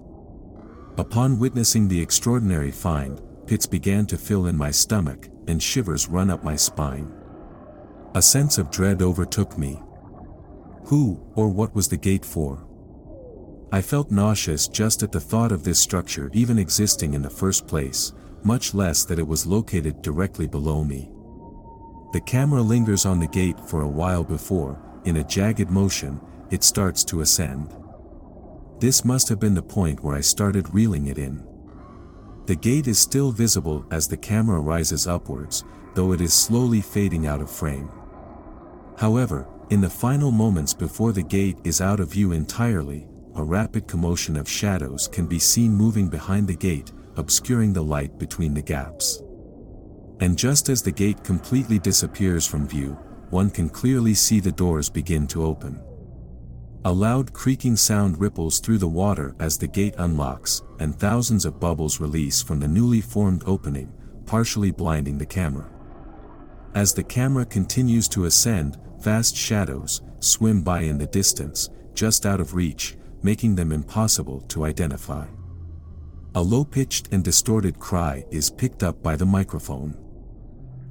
Upon 0.98 1.38
witnessing 1.38 1.88
the 1.88 2.02
extraordinary 2.02 2.72
find, 2.72 3.22
pits 3.46 3.68
began 3.68 4.08
to 4.08 4.18
fill 4.18 4.48
in 4.48 4.58
my 4.58 4.72
stomach, 4.72 5.30
and 5.48 5.62
shivers 5.62 6.08
run 6.08 6.32
up 6.32 6.44
my 6.44 6.56
spine. 6.56 7.14
A 8.16 8.24
sense 8.24 8.58
of 8.58 8.72
dread 8.72 9.04
overtook 9.04 9.56
me. 9.56 9.84
Who, 10.86 11.22
or 11.36 11.50
what 11.50 11.76
was 11.76 11.90
the 11.90 11.98
gate 11.98 12.26
for? 12.26 12.66
I 13.72 13.82
felt 13.82 14.10
nauseous 14.10 14.68
just 14.68 15.04
at 15.04 15.12
the 15.12 15.20
thought 15.20 15.52
of 15.52 15.64
this 15.64 15.80
structure 15.80 16.32
even 16.34 16.58
existing 16.58 17.14
in 17.14 17.22
the 17.22 17.30
first 17.30 17.68
place, 17.68 18.14
much 18.44 18.74
less 18.74 19.06
that 19.06 19.20
it 19.20 19.28
was 19.28 19.46
located 19.46 20.02
directly 20.02 20.48
below 20.48 20.84
me. 20.84 21.10
The 22.14 22.22
camera 22.22 22.62
lingers 22.62 23.06
on 23.06 23.20
the 23.20 23.28
gate 23.28 23.60
for 23.60 23.82
a 23.82 23.88
while 23.88 24.24
before, 24.24 24.80
in 25.06 25.18
a 25.18 25.24
jagged 25.24 25.70
motion, 25.70 26.20
it 26.50 26.64
starts 26.64 27.04
to 27.06 27.22
ascend. 27.22 27.76
This 28.80 29.06
must 29.06 29.30
have 29.30 29.40
been 29.40 29.54
the 29.54 29.62
point 29.62 30.04
where 30.04 30.16
I 30.16 30.22
started 30.22 30.74
reeling 30.74 31.08
it 31.08 31.20
in. 31.20 31.46
The 32.48 32.56
gate 32.56 32.88
is 32.88 32.98
still 32.98 33.32
visible 33.32 33.86
as 33.92 34.08
the 34.08 34.18
camera 34.18 34.60
rises 34.60 35.06
upwards, 35.06 35.64
though 35.94 36.14
it 36.14 36.22
is 36.22 36.34
slowly 36.34 36.82
fading 36.82 37.28
out 37.28 37.42
of 37.42 37.52
frame. 37.52 37.92
However, 38.98 39.48
in 39.70 39.82
the 39.82 39.90
final 39.90 40.32
moments 40.32 40.74
before 40.74 41.12
the 41.12 41.22
gate 41.22 41.58
is 41.64 41.82
out 41.82 42.00
of 42.00 42.12
view 42.12 42.32
entirely, 42.32 43.08
a 43.36 43.44
rapid 43.44 43.88
commotion 43.88 44.36
of 44.36 44.50
shadows 44.50 45.08
can 45.08 45.28
be 45.28 45.40
seen 45.40 45.72
moving 45.74 46.10
behind 46.10 46.48
the 46.48 46.56
gate, 46.56 46.92
obscuring 47.16 47.74
the 47.74 47.84
light 47.84 48.18
between 48.18 48.54
the 48.54 48.62
gaps. 48.62 49.22
And 50.20 50.38
just 50.38 50.70
as 50.70 50.82
the 50.82 50.92
gate 50.92 51.24
completely 51.24 51.80
disappears 51.80 52.46
from 52.46 52.68
view, 52.68 52.98
one 53.30 53.50
can 53.50 53.70
clearly 53.70 54.14
see 54.14 54.40
the 54.40 54.52
doors 54.52 54.90
begin 54.90 55.28
to 55.28 55.44
open. 55.44 55.82
A 56.86 56.92
loud 56.92 57.34
creaking 57.34 57.76
sound 57.76 58.20
ripples 58.20 58.60
through 58.60 58.78
the 58.78 58.88
water 58.88 59.36
as 59.40 59.58
the 59.58 59.68
gate 59.68 59.96
unlocks, 59.98 60.62
and 60.80 60.98
thousands 60.98 61.46
of 61.46 61.60
bubbles 61.60 62.00
release 62.00 62.42
from 62.42 62.60
the 62.60 62.68
newly 62.68 63.02
formed 63.02 63.44
opening, 63.46 63.94
partially 64.26 64.72
blinding 64.72 65.18
the 65.18 65.26
camera. 65.26 65.70
As 66.76 66.94
the 66.94 67.04
camera 67.04 67.46
continues 67.46 68.08
to 68.10 68.26
ascend, 68.26 68.78
vast 69.00 69.36
shadows 69.36 70.02
swim 70.20 70.62
by 70.62 70.82
in 70.82 70.98
the 70.98 71.08
distance, 71.08 71.70
just 71.94 72.26
out 72.26 72.40
of 72.40 72.54
reach, 72.54 72.96
making 73.22 73.56
them 73.56 73.72
impossible 73.72 74.42
to 74.42 74.66
identify. 74.66 75.26
A 76.36 76.42
low-pitched 76.42 77.10
and 77.12 77.24
distorted 77.24 77.80
cry 77.80 78.24
is 78.30 78.50
picked 78.50 78.84
up 78.84 79.02
by 79.02 79.16
the 79.16 79.26
microphone. 79.26 79.98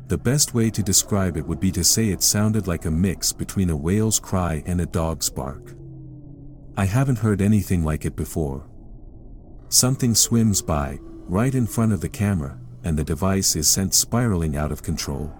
The 0.08 0.18
best 0.18 0.54
way 0.54 0.70
to 0.70 0.82
describe 0.82 1.36
it 1.36 1.46
would 1.46 1.60
be 1.60 1.70
to 1.72 1.84
say 1.84 2.08
it 2.08 2.22
sounded 2.22 2.66
like 2.66 2.86
a 2.86 2.90
mix 2.90 3.32
between 3.32 3.70
a 3.70 3.76
whale's 3.76 4.18
cry 4.18 4.62
and 4.66 4.80
a 4.80 4.86
dog's 4.86 5.30
bark. 5.30 5.74
I 6.76 6.86
haven't 6.86 7.18
heard 7.18 7.42
anything 7.42 7.84
like 7.84 8.04
it 8.04 8.16
before. 8.16 8.68
Something 9.68 10.14
swims 10.14 10.62
by, 10.62 10.98
right 11.26 11.54
in 11.54 11.66
front 11.66 11.92
of 11.92 12.00
the 12.00 12.08
camera, 12.08 12.58
and 12.84 12.98
the 12.98 13.04
device 13.04 13.54
is 13.54 13.68
sent 13.68 13.92
spiraling 13.92 14.56
out 14.56 14.72
of 14.72 14.82
control. 14.82 15.32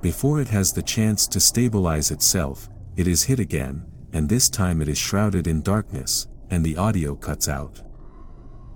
Before 0.00 0.40
it 0.40 0.48
has 0.48 0.72
the 0.72 0.82
chance 0.82 1.26
to 1.28 1.40
stabilize 1.40 2.10
itself, 2.10 2.68
it 2.96 3.06
is 3.06 3.22
hit 3.22 3.40
again, 3.40 3.86
and 4.12 4.28
this 4.28 4.48
time 4.48 4.82
it 4.82 4.88
is 4.88 4.98
shrouded 4.98 5.46
in 5.46 5.62
darkness, 5.62 6.28
and 6.50 6.64
the 6.64 6.76
audio 6.76 7.14
cuts 7.14 7.48
out. 7.48 7.82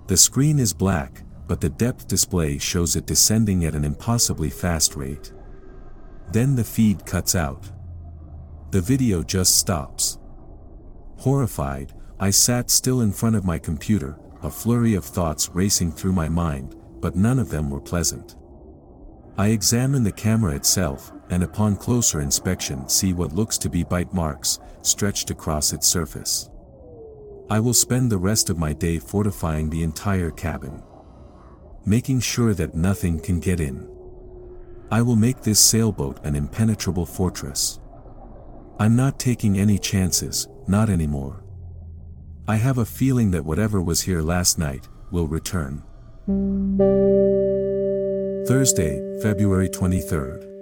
The 0.07 0.16
screen 0.16 0.59
is 0.59 0.72
black, 0.72 1.22
but 1.47 1.61
the 1.61 1.68
depth 1.68 2.09
display 2.09 2.59
shows 2.59 2.97
it 2.97 3.07
descending 3.07 3.64
at 3.64 3.74
an 3.74 3.84
impossibly 3.84 4.51
fast 4.51 4.97
rate. 4.97 5.32
Then 6.32 6.57
the 6.57 6.64
feed 6.64 7.07
cuts 7.07 7.34
out. 7.34 7.70
The 8.70 8.80
video 8.80 9.22
just 9.22 9.59
stops. 9.59 10.18
Horrified, 11.18 11.93
I 12.18 12.30
sat 12.30 12.70
still 12.70 13.01
in 13.01 13.12
front 13.12 13.37
of 13.37 13.45
my 13.45 13.59
computer, 13.59 14.18
a 14.43 14.51
flurry 14.51 14.95
of 14.95 15.05
thoughts 15.05 15.51
racing 15.53 15.93
through 15.93 16.12
my 16.12 16.28
mind, 16.28 16.74
but 17.01 17.16
none 17.16 17.39
of 17.39 17.51
them 17.51 17.70
were 17.70 17.80
pleasant. 17.80 18.37
I 19.39 19.49
examine 19.49 20.03
the 20.03 20.12
camera 20.12 20.55
itself, 20.55 21.12
and 21.31 21.43
upon 21.43 21.77
closer 21.77 22.20
inspection 22.20 22.89
see 22.89 23.12
what 23.12 23.35
looks 23.35 23.59
to 23.59 23.68
be 23.68 23.85
bite 23.85 24.12
marks, 24.12 24.61
stretched 24.83 25.31
across 25.31 25.72
its 25.72 25.87
surface. 25.87 26.51
I 27.49 27.61
will 27.61 27.74
spend 27.74 28.11
the 28.11 28.18
rest 28.18 28.51
of 28.51 28.59
my 28.59 28.72
day 28.72 28.99
fortifying 28.99 29.70
the 29.70 29.83
entire 29.83 30.31
cabin. 30.31 30.83
Making 31.85 32.20
sure 32.20 32.55
that 32.55 32.74
nothing 32.74 33.20
can 33.20 33.39
get 33.39 33.61
in. 33.61 33.89
I 34.91 35.03
will 35.03 35.16
make 35.16 35.43
this 35.43 35.61
sailboat 35.61 36.24
an 36.24 36.35
impenetrable 36.35 37.07
fortress. 37.07 37.81
I'm 38.79 38.97
not 38.97 39.18
taking 39.18 39.59
any 39.59 39.79
chances, 39.79 40.49
not 40.66 40.91
anymore. 40.91 41.45
I 42.49 42.57
have 42.57 42.79
a 42.79 42.85
feeling 42.85 43.31
that 43.33 43.45
whatever 43.45 43.81
was 43.81 44.03
here 44.03 44.22
last 44.22 44.59
night, 44.59 44.89
will 45.11 45.29
return. 45.29 45.83
Thursday, 48.47 49.20
February 49.22 49.68
23rd. 49.68 50.55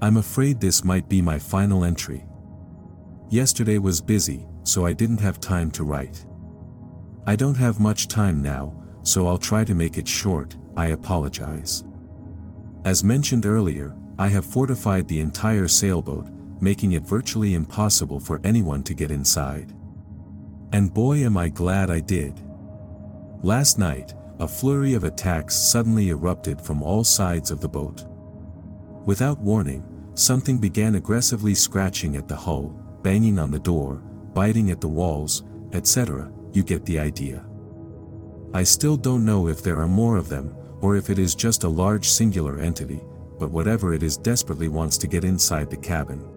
I'm 0.00 0.16
afraid 0.16 0.60
this 0.60 0.84
might 0.84 1.08
be 1.08 1.20
my 1.20 1.40
final 1.40 1.84
entry. 1.84 2.24
Yesterday 3.30 3.78
was 3.78 4.00
busy, 4.00 4.46
so 4.62 4.86
I 4.86 4.92
didn't 4.92 5.20
have 5.20 5.40
time 5.40 5.72
to 5.72 5.82
write. 5.82 6.24
I 7.26 7.34
don't 7.34 7.56
have 7.56 7.80
much 7.80 8.06
time 8.06 8.40
now, 8.40 8.80
so 9.02 9.26
I'll 9.26 9.38
try 9.38 9.64
to 9.64 9.74
make 9.74 9.98
it 9.98 10.06
short, 10.06 10.56
I 10.76 10.88
apologize. 10.88 11.82
As 12.84 13.02
mentioned 13.02 13.44
earlier, 13.44 13.94
I 14.20 14.28
have 14.28 14.46
fortified 14.46 15.08
the 15.08 15.18
entire 15.18 15.66
sailboat, 15.66 16.28
making 16.60 16.92
it 16.92 17.02
virtually 17.02 17.54
impossible 17.54 18.20
for 18.20 18.40
anyone 18.44 18.84
to 18.84 18.94
get 18.94 19.10
inside. 19.10 19.74
And 20.72 20.94
boy 20.94 21.24
am 21.24 21.36
I 21.36 21.48
glad 21.48 21.90
I 21.90 21.98
did. 22.00 22.40
Last 23.42 23.78
night, 23.78 24.14
a 24.38 24.46
flurry 24.46 24.94
of 24.94 25.02
attacks 25.02 25.56
suddenly 25.56 26.10
erupted 26.10 26.60
from 26.60 26.82
all 26.84 27.02
sides 27.02 27.50
of 27.50 27.60
the 27.60 27.68
boat. 27.68 28.04
Without 29.08 29.38
warning, 29.40 29.82
something 30.12 30.58
began 30.58 30.96
aggressively 30.96 31.54
scratching 31.54 32.14
at 32.14 32.28
the 32.28 32.36
hull, 32.36 32.78
banging 33.02 33.38
on 33.38 33.50
the 33.50 33.58
door, 33.58 34.02
biting 34.34 34.70
at 34.70 34.82
the 34.82 34.88
walls, 34.88 35.44
etc., 35.72 36.30
you 36.52 36.62
get 36.62 36.84
the 36.84 36.98
idea. 36.98 37.42
I 38.52 38.64
still 38.64 38.98
don't 38.98 39.24
know 39.24 39.48
if 39.48 39.62
there 39.62 39.80
are 39.80 39.88
more 39.88 40.18
of 40.18 40.28
them, 40.28 40.54
or 40.82 40.94
if 40.94 41.08
it 41.08 41.18
is 41.18 41.34
just 41.34 41.64
a 41.64 41.68
large 41.70 42.06
singular 42.06 42.58
entity, 42.58 43.00
but 43.38 43.50
whatever 43.50 43.94
it 43.94 44.02
is 44.02 44.18
desperately 44.18 44.68
wants 44.68 44.98
to 44.98 45.06
get 45.08 45.24
inside 45.24 45.70
the 45.70 45.76
cabin. 45.78 46.28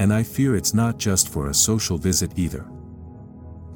And 0.00 0.12
I 0.12 0.24
fear 0.24 0.56
it's 0.56 0.74
not 0.74 0.98
just 0.98 1.28
for 1.28 1.48
a 1.48 1.54
social 1.54 1.96
visit 1.96 2.32
either. 2.36 2.68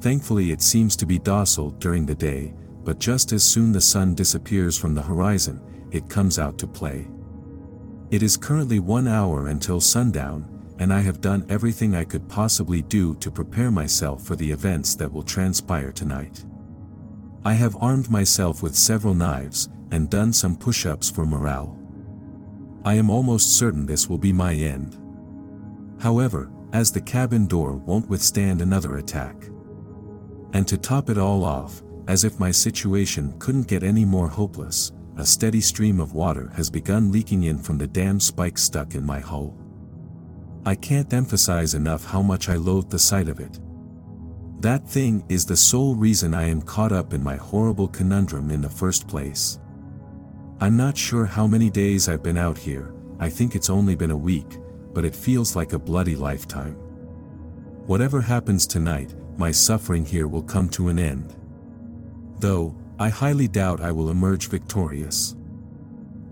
Thankfully 0.01 0.51
it 0.51 0.61
seems 0.61 0.97
to 0.97 1.05
be 1.05 1.19
docile 1.19 1.69
during 1.69 2.05
the 2.05 2.15
day, 2.15 2.53
but 2.83 2.99
just 2.99 3.31
as 3.31 3.45
soon 3.45 3.71
the 3.71 3.79
sun 3.79 4.13
disappears 4.13 4.77
from 4.77 4.93
the 4.93 5.01
horizon, 5.01 5.61
it 5.91 6.09
comes 6.09 6.37
out 6.37 6.57
to 6.57 6.67
play. 6.67 7.07
It 8.13 8.21
is 8.21 8.37
currently 8.37 8.77
one 8.77 9.07
hour 9.07 9.47
until 9.47 9.81
sundown, 9.81 10.45
and 10.77 10.93
I 10.93 10.99
have 10.99 11.19
done 11.19 11.47
everything 11.49 11.95
I 11.95 12.03
could 12.03 12.29
possibly 12.29 12.83
do 12.83 13.15
to 13.15 13.31
prepare 13.31 13.71
myself 13.71 14.21
for 14.21 14.35
the 14.35 14.51
events 14.51 14.93
that 14.97 15.11
will 15.11 15.23
transpire 15.23 15.91
tonight. 15.91 16.45
I 17.43 17.53
have 17.53 17.75
armed 17.81 18.11
myself 18.11 18.61
with 18.61 18.75
several 18.75 19.15
knives, 19.15 19.67
and 19.89 20.11
done 20.11 20.31
some 20.31 20.55
push-ups 20.55 21.09
for 21.09 21.25
morale. 21.25 21.75
I 22.85 22.93
am 22.93 23.09
almost 23.09 23.57
certain 23.57 23.87
this 23.87 24.07
will 24.07 24.19
be 24.19 24.31
my 24.31 24.53
end. 24.53 24.95
However, 25.99 26.51
as 26.71 26.91
the 26.91 27.01
cabin 27.01 27.47
door 27.47 27.73
won't 27.73 28.09
withstand 28.09 28.61
another 28.61 28.97
attack. 28.97 29.49
And 30.53 30.67
to 30.67 30.77
top 30.77 31.09
it 31.09 31.17
all 31.17 31.43
off, 31.43 31.81
as 32.07 32.23
if 32.23 32.39
my 32.39 32.51
situation 32.51 33.33
couldn't 33.39 33.67
get 33.67 33.81
any 33.81 34.05
more 34.05 34.27
hopeless, 34.27 34.91
a 35.17 35.25
steady 35.25 35.61
stream 35.61 35.99
of 35.99 36.13
water 36.13 36.51
has 36.55 36.69
begun 36.69 37.11
leaking 37.11 37.43
in 37.43 37.57
from 37.57 37.77
the 37.77 37.87
damn 37.87 38.19
spike 38.19 38.57
stuck 38.57 38.95
in 38.95 39.05
my 39.05 39.19
hull. 39.19 39.57
I 40.65 40.75
can't 40.75 41.13
emphasize 41.13 41.73
enough 41.73 42.05
how 42.05 42.21
much 42.21 42.49
I 42.49 42.55
loathe 42.55 42.89
the 42.89 42.99
sight 42.99 43.27
of 43.27 43.39
it. 43.39 43.59
That 44.61 44.87
thing 44.87 45.25
is 45.29 45.45
the 45.45 45.57
sole 45.57 45.95
reason 45.95 46.33
I 46.33 46.43
am 46.43 46.61
caught 46.61 46.91
up 46.91 47.13
in 47.13 47.21
my 47.21 47.35
horrible 47.35 47.87
conundrum 47.87 48.49
in 48.49 48.61
the 48.61 48.69
first 48.69 49.07
place. 49.07 49.59
I'm 50.61 50.77
not 50.77 50.97
sure 50.97 51.25
how 51.25 51.47
many 51.47 51.69
days 51.69 52.07
I've 52.07 52.23
been 52.23 52.37
out 52.37 52.57
here, 52.57 52.93
I 53.19 53.29
think 53.29 53.55
it's 53.55 53.69
only 53.69 53.95
been 53.95 54.11
a 54.11 54.17
week, 54.17 54.57
but 54.93 55.05
it 55.05 55.15
feels 55.15 55.55
like 55.55 55.73
a 55.73 55.79
bloody 55.79 56.15
lifetime. 56.15 56.75
Whatever 57.85 58.21
happens 58.21 58.65
tonight, 58.65 59.13
my 59.37 59.51
suffering 59.51 60.05
here 60.05 60.27
will 60.27 60.43
come 60.43 60.69
to 60.69 60.87
an 60.87 60.97
end 60.97 61.35
though, 62.43 62.75
I 63.03 63.09
highly 63.09 63.49
doubt 63.49 63.81
I 63.81 63.91
will 63.91 64.11
emerge 64.11 64.47
victorious. 64.47 65.35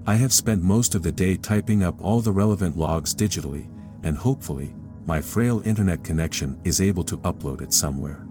I 0.08 0.16
have 0.16 0.32
spent 0.32 0.64
most 0.64 0.96
of 0.96 1.04
the 1.04 1.12
day 1.12 1.36
typing 1.36 1.84
up 1.84 2.02
all 2.02 2.22
the 2.22 2.32
relevant 2.32 2.78
logs 2.78 3.14
digitally, 3.14 3.68
and 4.04 4.18
hopefully, 4.18 4.74
my 5.06 5.20
frail 5.20 5.62
internet 5.66 6.02
connection 6.02 6.58
is 6.64 6.80
able 6.80 7.04
to 7.04 7.18
upload 7.18 7.62
it 7.62 7.74
somewhere. 7.74 8.26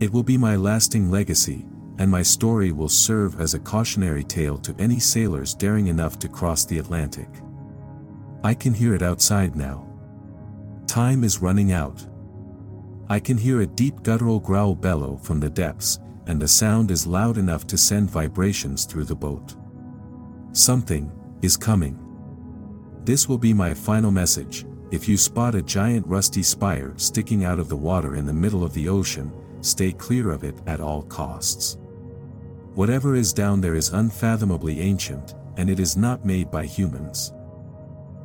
It 0.00 0.10
will 0.10 0.22
be 0.22 0.38
my 0.38 0.56
lasting 0.56 1.10
legacy, 1.10 1.66
and 1.98 2.10
my 2.10 2.22
story 2.22 2.72
will 2.72 2.88
serve 2.88 3.38
as 3.38 3.52
a 3.52 3.58
cautionary 3.58 4.24
tale 4.24 4.56
to 4.56 4.74
any 4.78 4.98
sailors 4.98 5.52
daring 5.54 5.88
enough 5.88 6.18
to 6.20 6.30
cross 6.30 6.64
the 6.64 6.78
Atlantic. 6.78 7.28
I 8.42 8.54
can 8.54 8.72
hear 8.72 8.94
it 8.94 9.02
outside 9.02 9.54
now. 9.54 9.86
Time 10.86 11.22
is 11.22 11.42
running 11.42 11.72
out. 11.72 12.06
I 13.10 13.20
can 13.20 13.36
hear 13.36 13.60
a 13.60 13.66
deep 13.66 14.02
guttural 14.02 14.40
growl 14.40 14.74
bellow 14.74 15.18
from 15.18 15.40
the 15.40 15.50
depths, 15.50 15.98
and 16.26 16.40
the 16.40 16.48
sound 16.48 16.90
is 16.90 17.06
loud 17.06 17.38
enough 17.38 17.66
to 17.66 17.78
send 17.78 18.10
vibrations 18.10 18.84
through 18.84 19.04
the 19.04 19.14
boat. 19.14 19.54
Something 20.52 21.12
is 21.42 21.56
coming. 21.56 21.98
This 23.04 23.28
will 23.28 23.38
be 23.38 23.52
my 23.52 23.74
final 23.74 24.10
message. 24.10 24.64
If 24.90 25.08
you 25.08 25.16
spot 25.16 25.54
a 25.54 25.62
giant 25.62 26.06
rusty 26.06 26.42
spire 26.42 26.94
sticking 26.96 27.44
out 27.44 27.58
of 27.58 27.68
the 27.68 27.76
water 27.76 28.14
in 28.16 28.26
the 28.26 28.32
middle 28.32 28.62
of 28.62 28.72
the 28.72 28.88
ocean, 28.88 29.32
stay 29.60 29.92
clear 29.92 30.30
of 30.30 30.44
it 30.44 30.56
at 30.66 30.80
all 30.80 31.02
costs. 31.02 31.78
Whatever 32.74 33.14
is 33.14 33.32
down 33.32 33.60
there 33.60 33.74
is 33.74 33.90
unfathomably 33.90 34.80
ancient, 34.80 35.34
and 35.56 35.68
it 35.68 35.80
is 35.80 35.96
not 35.96 36.24
made 36.24 36.50
by 36.50 36.64
humans. 36.64 37.32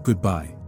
Goodbye. 0.04 0.59